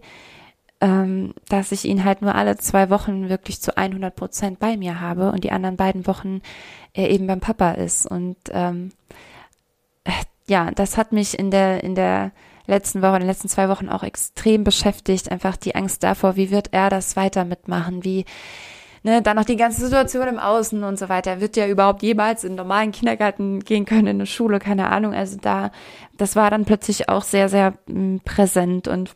[0.85, 5.01] ähm, dass ich ihn halt nur alle zwei Wochen wirklich zu 100 Prozent bei mir
[5.01, 6.43] habe und die anderen beiden Wochen
[6.93, 8.05] er eben beim Papa ist.
[8.05, 8.91] Und ähm,
[10.05, 10.11] äh,
[10.47, 12.32] ja, das hat mich in der in der
[12.66, 16.51] letzten Woche, in den letzten zwei Wochen auch extrem beschäftigt, einfach die Angst davor, wie
[16.51, 18.26] wird er das weiter mitmachen, wie
[19.05, 21.41] ne, dann noch die ganze Situation im Außen und so weiter.
[21.41, 25.14] Wird ja überhaupt jemals in einen normalen Kindergarten gehen können, in eine Schule, keine Ahnung.
[25.14, 25.70] Also da,
[26.18, 28.87] das war dann plötzlich auch sehr, sehr m, hm, präsent.
[28.87, 29.14] Und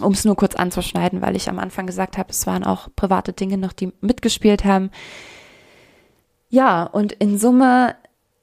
[0.00, 3.32] um es nur kurz anzuschneiden, weil ich am Anfang gesagt habe, es waren auch private
[3.32, 4.90] Dinge noch, die mitgespielt haben.
[6.50, 7.94] Ja, und in Summe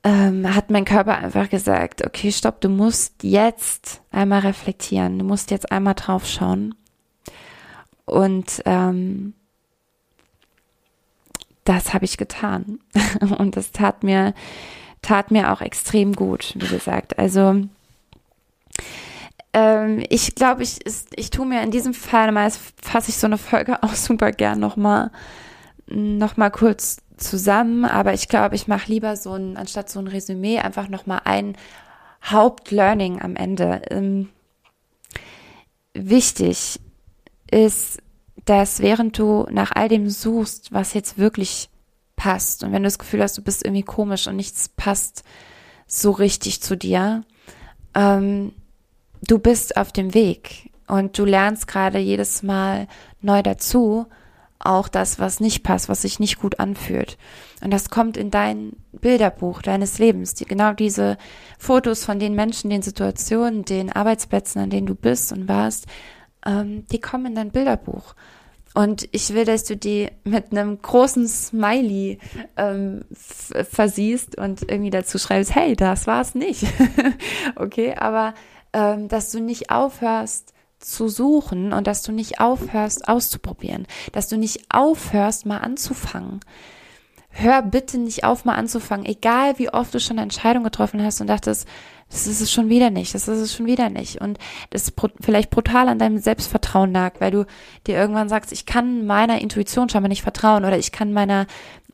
[0.03, 5.51] ähm, hat mein Körper einfach gesagt, okay, stopp, du musst jetzt einmal reflektieren, du musst
[5.51, 6.75] jetzt einmal drauf schauen.
[8.05, 9.33] Und ähm,
[11.63, 12.79] das habe ich getan.
[13.37, 14.33] Und das tat mir,
[15.01, 17.19] tat mir auch extrem gut, wie gesagt.
[17.19, 17.61] Also
[19.53, 20.79] ähm, ich glaube, ich,
[21.15, 24.59] ich tue mir in diesem Fall, mal fasse ich so eine Folge auch super gern
[24.59, 25.11] nochmal
[25.87, 30.07] noch mal kurz zusammen, aber ich glaube, ich mache lieber so ein, anstatt so ein
[30.07, 31.57] Resümee, einfach nochmal ein
[32.23, 33.81] Hauptlearning am Ende.
[33.89, 34.29] Ähm,
[35.93, 36.79] wichtig
[37.49, 37.99] ist,
[38.45, 41.69] dass während du nach all dem suchst, was jetzt wirklich
[42.15, 45.23] passt und wenn du das Gefühl hast, du bist irgendwie komisch und nichts passt
[45.87, 47.23] so richtig zu dir,
[47.93, 48.53] ähm,
[49.22, 52.88] du bist auf dem Weg und du lernst gerade jedes Mal
[53.22, 54.07] neu dazu,
[54.59, 57.17] auch das, was nicht passt, was sich nicht gut anfühlt.
[57.63, 60.36] Und das kommt in dein Bilderbuch deines Lebens.
[60.36, 61.17] Die, genau diese
[61.57, 65.88] Fotos von den Menschen, den Situationen, den Arbeitsplätzen, an denen du bist und warst,
[66.45, 68.15] ähm, die kommen in dein Bilderbuch.
[68.74, 72.19] Und ich will, dass du die mit einem großen Smiley
[72.55, 76.65] ähm, versiehst und irgendwie dazu schreibst, hey, das war's nicht.
[77.55, 78.34] okay, aber
[78.74, 84.38] ähm, dass du nicht aufhörst zu suchen und dass du nicht aufhörst auszuprobieren, dass du
[84.38, 86.39] nicht aufhörst mal anzufangen
[87.32, 91.22] hör bitte nicht auf, mal anzufangen, egal wie oft du schon eine Entscheidung getroffen hast
[91.22, 91.67] und dachtest,
[92.09, 94.19] das ist es schon wieder nicht, das ist es schon wieder nicht.
[94.19, 94.38] Und
[94.69, 94.91] das
[95.22, 97.45] vielleicht brutal an deinem Selbstvertrauen lag, weil du
[97.88, 101.47] dir irgendwann sagst, ich kann meiner Intuition scheinbar nicht vertrauen oder ich kann meiner,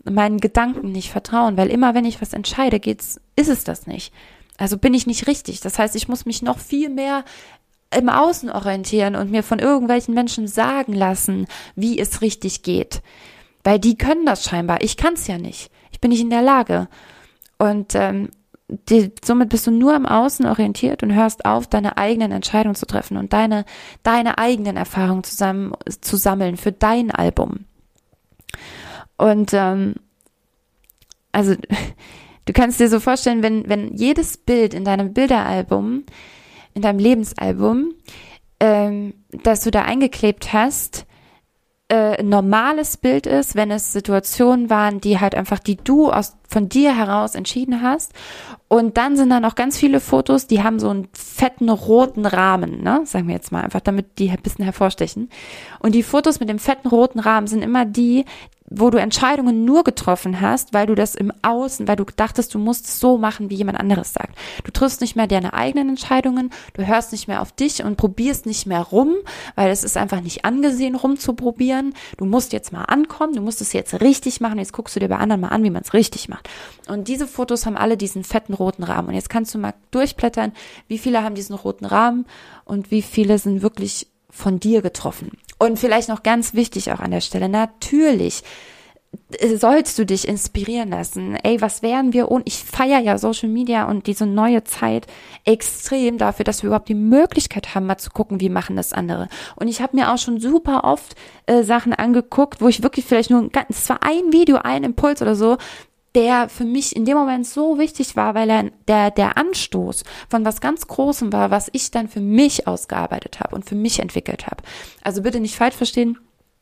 [0.04, 4.12] meinen Gedanken nicht vertrauen, weil immer wenn ich was entscheide, geht's, ist es das nicht.
[4.58, 5.62] Also bin ich nicht richtig.
[5.62, 7.24] Das heißt, ich muss mich noch viel mehr
[7.96, 13.02] im Außen orientieren und mir von irgendwelchen Menschen sagen lassen, wie es richtig geht.
[13.64, 14.82] Weil die können das scheinbar.
[14.82, 15.72] Ich kann es ja nicht.
[15.92, 16.90] Ich bin nicht in der Lage.
[17.58, 18.30] Und ähm,
[18.68, 22.86] die, somit bist du nur im Außen orientiert und hörst auf, deine eigenen Entscheidungen zu
[22.86, 23.64] treffen und deine,
[24.04, 27.66] deine eigenen Erfahrungen zusammen zu sammeln für dein Album.
[29.18, 29.96] Und ähm,
[31.32, 31.56] also
[32.48, 36.04] du kannst dir so vorstellen, wenn, wenn jedes Bild in deinem Bilderalbum,
[36.74, 37.94] in deinem Lebensalbum,
[38.60, 41.06] ähm, das du da eingeklebt hast,
[41.90, 46.70] äh, normales Bild ist, wenn es Situationen waren, die halt einfach, die du aus von
[46.70, 48.14] dir heraus entschieden hast.
[48.68, 52.84] Und dann sind da noch ganz viele Fotos, die haben so einen fetten roten Rahmen,
[52.84, 53.02] ne?
[53.06, 55.30] Sagen wir jetzt mal einfach, damit die ein bisschen hervorstechen.
[55.80, 58.26] Und die Fotos mit dem fetten roten Rahmen sind immer die,
[58.70, 62.60] wo du Entscheidungen nur getroffen hast, weil du das im Außen, weil du dachtest, du
[62.60, 64.38] musst es so machen, wie jemand anderes sagt.
[64.66, 68.46] Du triffst nicht mehr deine eigenen Entscheidungen, du hörst nicht mehr auf dich und probierst
[68.46, 69.16] nicht mehr rum,
[69.56, 71.94] weil es ist einfach nicht angesehen, rumzuprobieren.
[72.18, 75.08] Du musst jetzt mal ankommen, du musst es jetzt richtig machen, jetzt guckst du dir
[75.10, 76.50] bei anderen mal an, wie man es richtig macht.
[76.90, 79.10] Und diese Fotos haben alle diesen fetten roten Rahmen.
[79.10, 80.52] Und jetzt kannst du mal durchblättern,
[80.90, 82.26] wie viele haben diesen roten Rahmen
[82.66, 85.32] und wie viele sind wirklich von dir getroffen.
[85.60, 88.44] Und vielleicht noch ganz wichtig auch an der Stelle, natürlich
[89.58, 91.36] sollst du dich inspirieren lassen.
[91.36, 95.06] Ey, was wären wir und ich feiere ja Social Media und diese neue Zeit
[95.44, 99.28] extrem dafür, dass wir überhaupt die Möglichkeit haben, mal zu gucken, wie machen das andere.
[99.56, 103.30] Und ich habe mir auch schon super oft äh, Sachen angeguckt, wo ich wirklich vielleicht
[103.30, 105.58] nur ein, es war ein Video, ein Impuls oder so,
[106.18, 110.46] der für mich in dem Moment so wichtig war, weil er der, der Anstoß von
[110.46, 114.48] was ganz Großem war, was ich dann für mich ausgearbeitet habe und für mich entwickelt
[114.48, 114.64] habe.
[115.04, 116.18] Also bitte nicht falsch verstehen.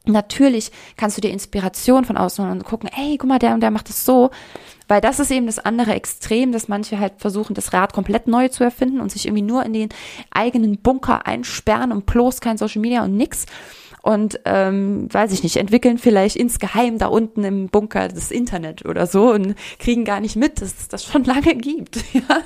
[0.08, 3.72] Natürlich kannst du dir Inspiration von außen und gucken, ey, guck mal, der und der
[3.72, 4.30] macht es so.
[4.90, 8.50] Weil das ist eben das andere Extrem, dass manche halt versuchen, das Rad komplett neu
[8.50, 9.90] zu erfinden und sich irgendwie nur in den
[10.32, 13.46] eigenen Bunker einsperren und bloß kein Social Media und nix
[14.06, 19.08] und ähm, weiß ich nicht, entwickeln vielleicht insgeheim da unten im Bunker das Internet oder
[19.08, 22.04] so und kriegen gar nicht mit, dass es das schon lange gibt.
[22.14, 22.44] Ja?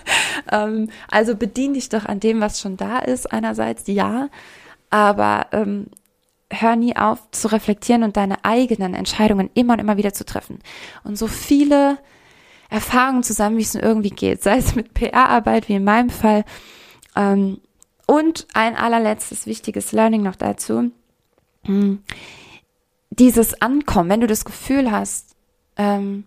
[0.63, 4.29] Ähm, also bedien dich doch an dem, was schon da ist, einerseits ja,
[4.89, 5.87] aber ähm,
[6.49, 10.59] hör nie auf zu reflektieren und deine eigenen Entscheidungen immer und immer wieder zu treffen.
[11.03, 11.97] Und so viele
[12.69, 16.45] Erfahrungen zusammen, wie es nur irgendwie geht, sei es mit PR-Arbeit, wie in meinem Fall.
[17.17, 17.59] Ähm,
[18.07, 20.91] und ein allerletztes wichtiges Learning noch dazu
[21.69, 22.03] hm.
[23.09, 25.35] dieses Ankommen, wenn du das Gefühl hast,
[25.77, 26.25] ähm,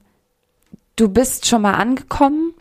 [0.96, 2.54] du bist schon mal angekommen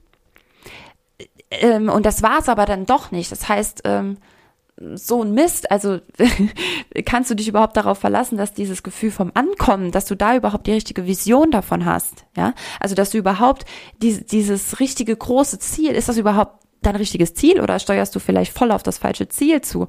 [1.52, 3.32] ähm, und das war es aber dann doch nicht.
[3.32, 4.18] Das heißt, ähm,
[4.96, 6.00] so ein Mist, also
[7.06, 10.66] kannst du dich überhaupt darauf verlassen, dass dieses Gefühl vom Ankommen, dass du da überhaupt
[10.66, 12.54] die richtige Vision davon hast, ja?
[12.80, 13.66] Also, dass du überhaupt
[14.02, 18.58] die, dieses richtige große Ziel, ist das überhaupt dein richtiges Ziel oder steuerst du vielleicht
[18.58, 19.88] voll auf das falsche Ziel zu?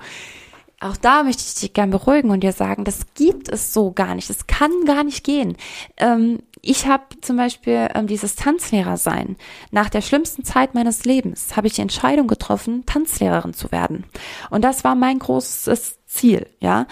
[0.82, 4.14] Auch da möchte ich dich gern beruhigen und dir sagen, das gibt es so gar
[4.16, 4.28] nicht.
[4.28, 5.56] Das kann gar nicht gehen.
[5.96, 9.36] Ähm, ich habe zum Beispiel ähm, dieses Tanzlehrer sein.
[9.70, 14.04] Nach der schlimmsten Zeit meines Lebens habe ich die Entscheidung getroffen, Tanzlehrerin zu werden.
[14.50, 16.86] Und das war mein großes Ziel, ja.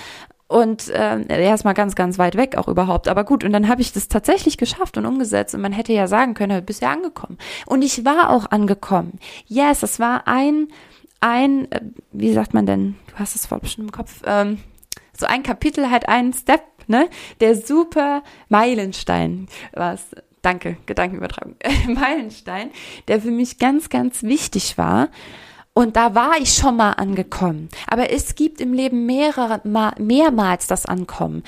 [0.46, 3.06] Und äh, erstmal ganz, ganz weit weg auch überhaupt.
[3.06, 5.54] Aber gut, und dann habe ich das tatsächlich geschafft und umgesetzt.
[5.54, 7.38] Und man hätte ja sagen können, du bist ja angekommen.
[7.66, 9.20] Und ich war auch angekommen.
[9.46, 10.66] Yes, es war ein
[11.20, 11.80] ein, äh,
[12.12, 14.58] wie sagt man denn, du hast es voll bestimmt im Kopf, ähm,
[15.16, 17.08] so ein Kapitel halt einen Step, ne?
[17.40, 20.06] Der super Meilenstein, was,
[20.42, 21.56] danke, Gedankenübertragung,
[21.88, 22.70] Meilenstein,
[23.08, 25.08] der für mich ganz, ganz wichtig war.
[25.72, 27.68] Und da war ich schon mal angekommen.
[27.86, 29.60] Aber es gibt im Leben mehrere,
[29.98, 31.44] mehrmals das Ankommen.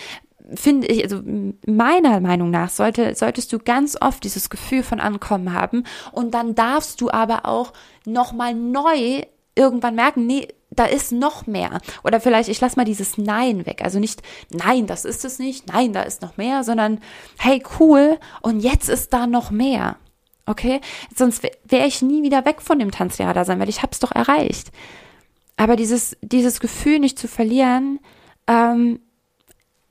[0.54, 1.22] Finde ich, also
[1.66, 5.84] meiner Meinung nach sollte, solltest du ganz oft dieses Gefühl von Ankommen haben.
[6.12, 7.72] Und dann darfst du aber auch
[8.04, 9.22] nochmal neu
[9.54, 11.80] irgendwann merken, nee, da ist noch mehr.
[12.02, 13.82] Oder vielleicht, ich lasse mal dieses Nein weg.
[13.82, 17.00] Also nicht, nein, das ist es nicht, nein, da ist noch mehr, sondern
[17.38, 19.96] hey, cool, und jetzt ist da noch mehr.
[20.46, 20.80] Okay?
[21.14, 24.72] Sonst wäre ich nie wieder weg von dem Tanzlehrer sein, weil ich hab's doch erreicht.
[25.56, 28.00] Aber dieses, dieses Gefühl nicht zu verlieren,
[28.46, 29.00] ähm,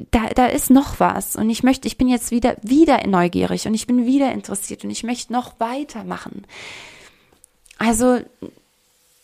[0.09, 1.35] da, da ist noch was.
[1.35, 4.89] Und ich möchte, ich bin jetzt wieder, wieder neugierig und ich bin wieder interessiert und
[4.89, 6.47] ich möchte noch weitermachen.
[7.77, 8.19] Also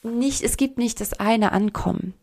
[0.03, 2.13] nicht, es gibt nicht das eine Ankommen.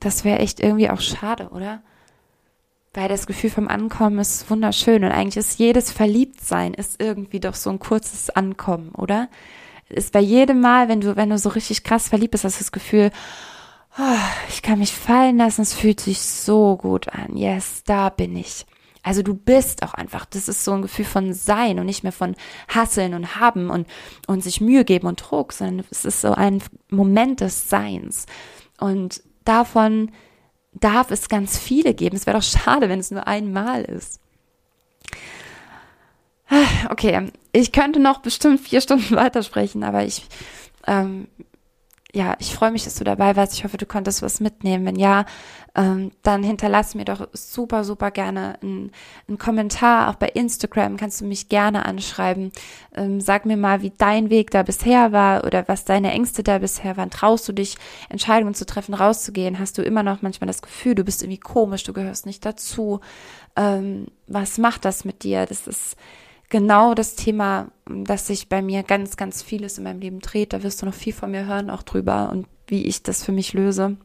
[0.00, 1.82] Das wäre echt irgendwie auch schade, oder?
[2.92, 7.54] Weil das Gefühl vom Ankommen ist wunderschön und eigentlich ist jedes Verliebtsein ist irgendwie doch
[7.54, 9.28] so ein kurzes Ankommen, oder?
[9.88, 12.64] Ist bei jedem Mal, wenn du, wenn du so richtig krass verliebt bist, hast du
[12.64, 13.10] das Gefühl,
[13.98, 14.18] oh,
[14.48, 17.36] ich kann mich fallen lassen, es fühlt sich so gut an.
[17.36, 18.66] Yes, da bin ich.
[19.06, 22.10] Also du bist auch einfach, das ist so ein Gefühl von Sein und nicht mehr
[22.10, 22.34] von
[22.66, 23.86] Hasseln und Haben und,
[24.26, 28.26] und sich Mühe geben und Druck, sondern es ist so ein Moment des Seins.
[28.80, 30.10] Und davon
[30.72, 32.16] darf es ganz viele geben.
[32.16, 34.20] Es wäre doch schade, wenn es nur einmal ist.
[36.90, 40.26] Okay, ich könnte noch bestimmt vier Stunden weitersprechen, aber ich
[40.88, 41.28] ähm,
[42.16, 43.52] ja, ich freue mich, dass du dabei warst.
[43.52, 44.86] Ich hoffe, du konntest was mitnehmen.
[44.86, 45.26] Wenn ja,
[45.74, 48.90] ähm, dann hinterlass mir doch super, super gerne einen,
[49.28, 50.08] einen Kommentar.
[50.08, 52.52] Auch bei Instagram kannst du mich gerne anschreiben.
[52.94, 56.56] Ähm, sag mir mal, wie dein Weg da bisher war oder was deine Ängste da
[56.56, 57.10] bisher waren.
[57.10, 57.76] Traust du dich,
[58.08, 59.58] Entscheidungen zu treffen, rauszugehen?
[59.58, 63.00] Hast du immer noch manchmal das Gefühl, du bist irgendwie komisch, du gehörst nicht dazu?
[63.56, 65.44] Ähm, was macht das mit dir?
[65.44, 65.98] Das ist
[66.48, 70.52] genau das Thema, dass sich bei mir ganz, ganz vieles in meinem Leben dreht.
[70.52, 73.32] Da wirst du noch viel von mir hören, auch drüber und wie ich das für
[73.32, 73.96] mich löse.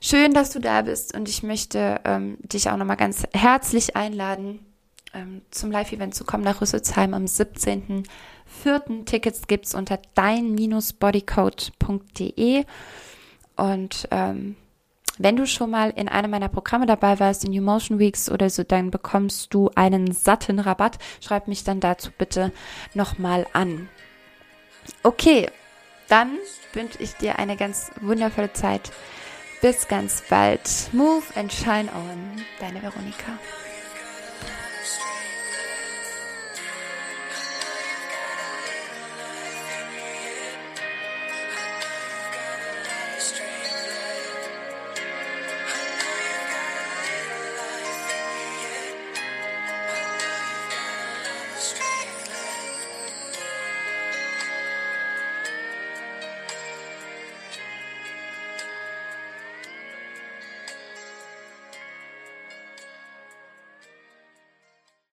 [0.00, 4.60] Schön, dass du da bist und ich möchte ähm, dich auch nochmal ganz herzlich einladen,
[5.14, 9.04] ähm, zum Live-Event zu kommen nach Rüsselsheim am 17.04.
[9.04, 12.64] Tickets gibt's unter dein-bodycode.de
[13.56, 14.56] und ähm,
[15.18, 18.50] wenn du schon mal in einem meiner Programme dabei warst, in New Motion Weeks oder
[18.50, 20.98] so, dann bekommst du einen satten Rabatt.
[21.20, 22.52] Schreib mich dann dazu bitte
[22.94, 23.88] nochmal an.
[25.02, 25.50] Okay,
[26.08, 26.38] dann
[26.72, 28.92] wünsche ich dir eine ganz wundervolle Zeit.
[29.62, 30.68] Bis ganz bald.
[30.92, 32.42] Move and shine on.
[32.60, 33.32] Deine Veronika.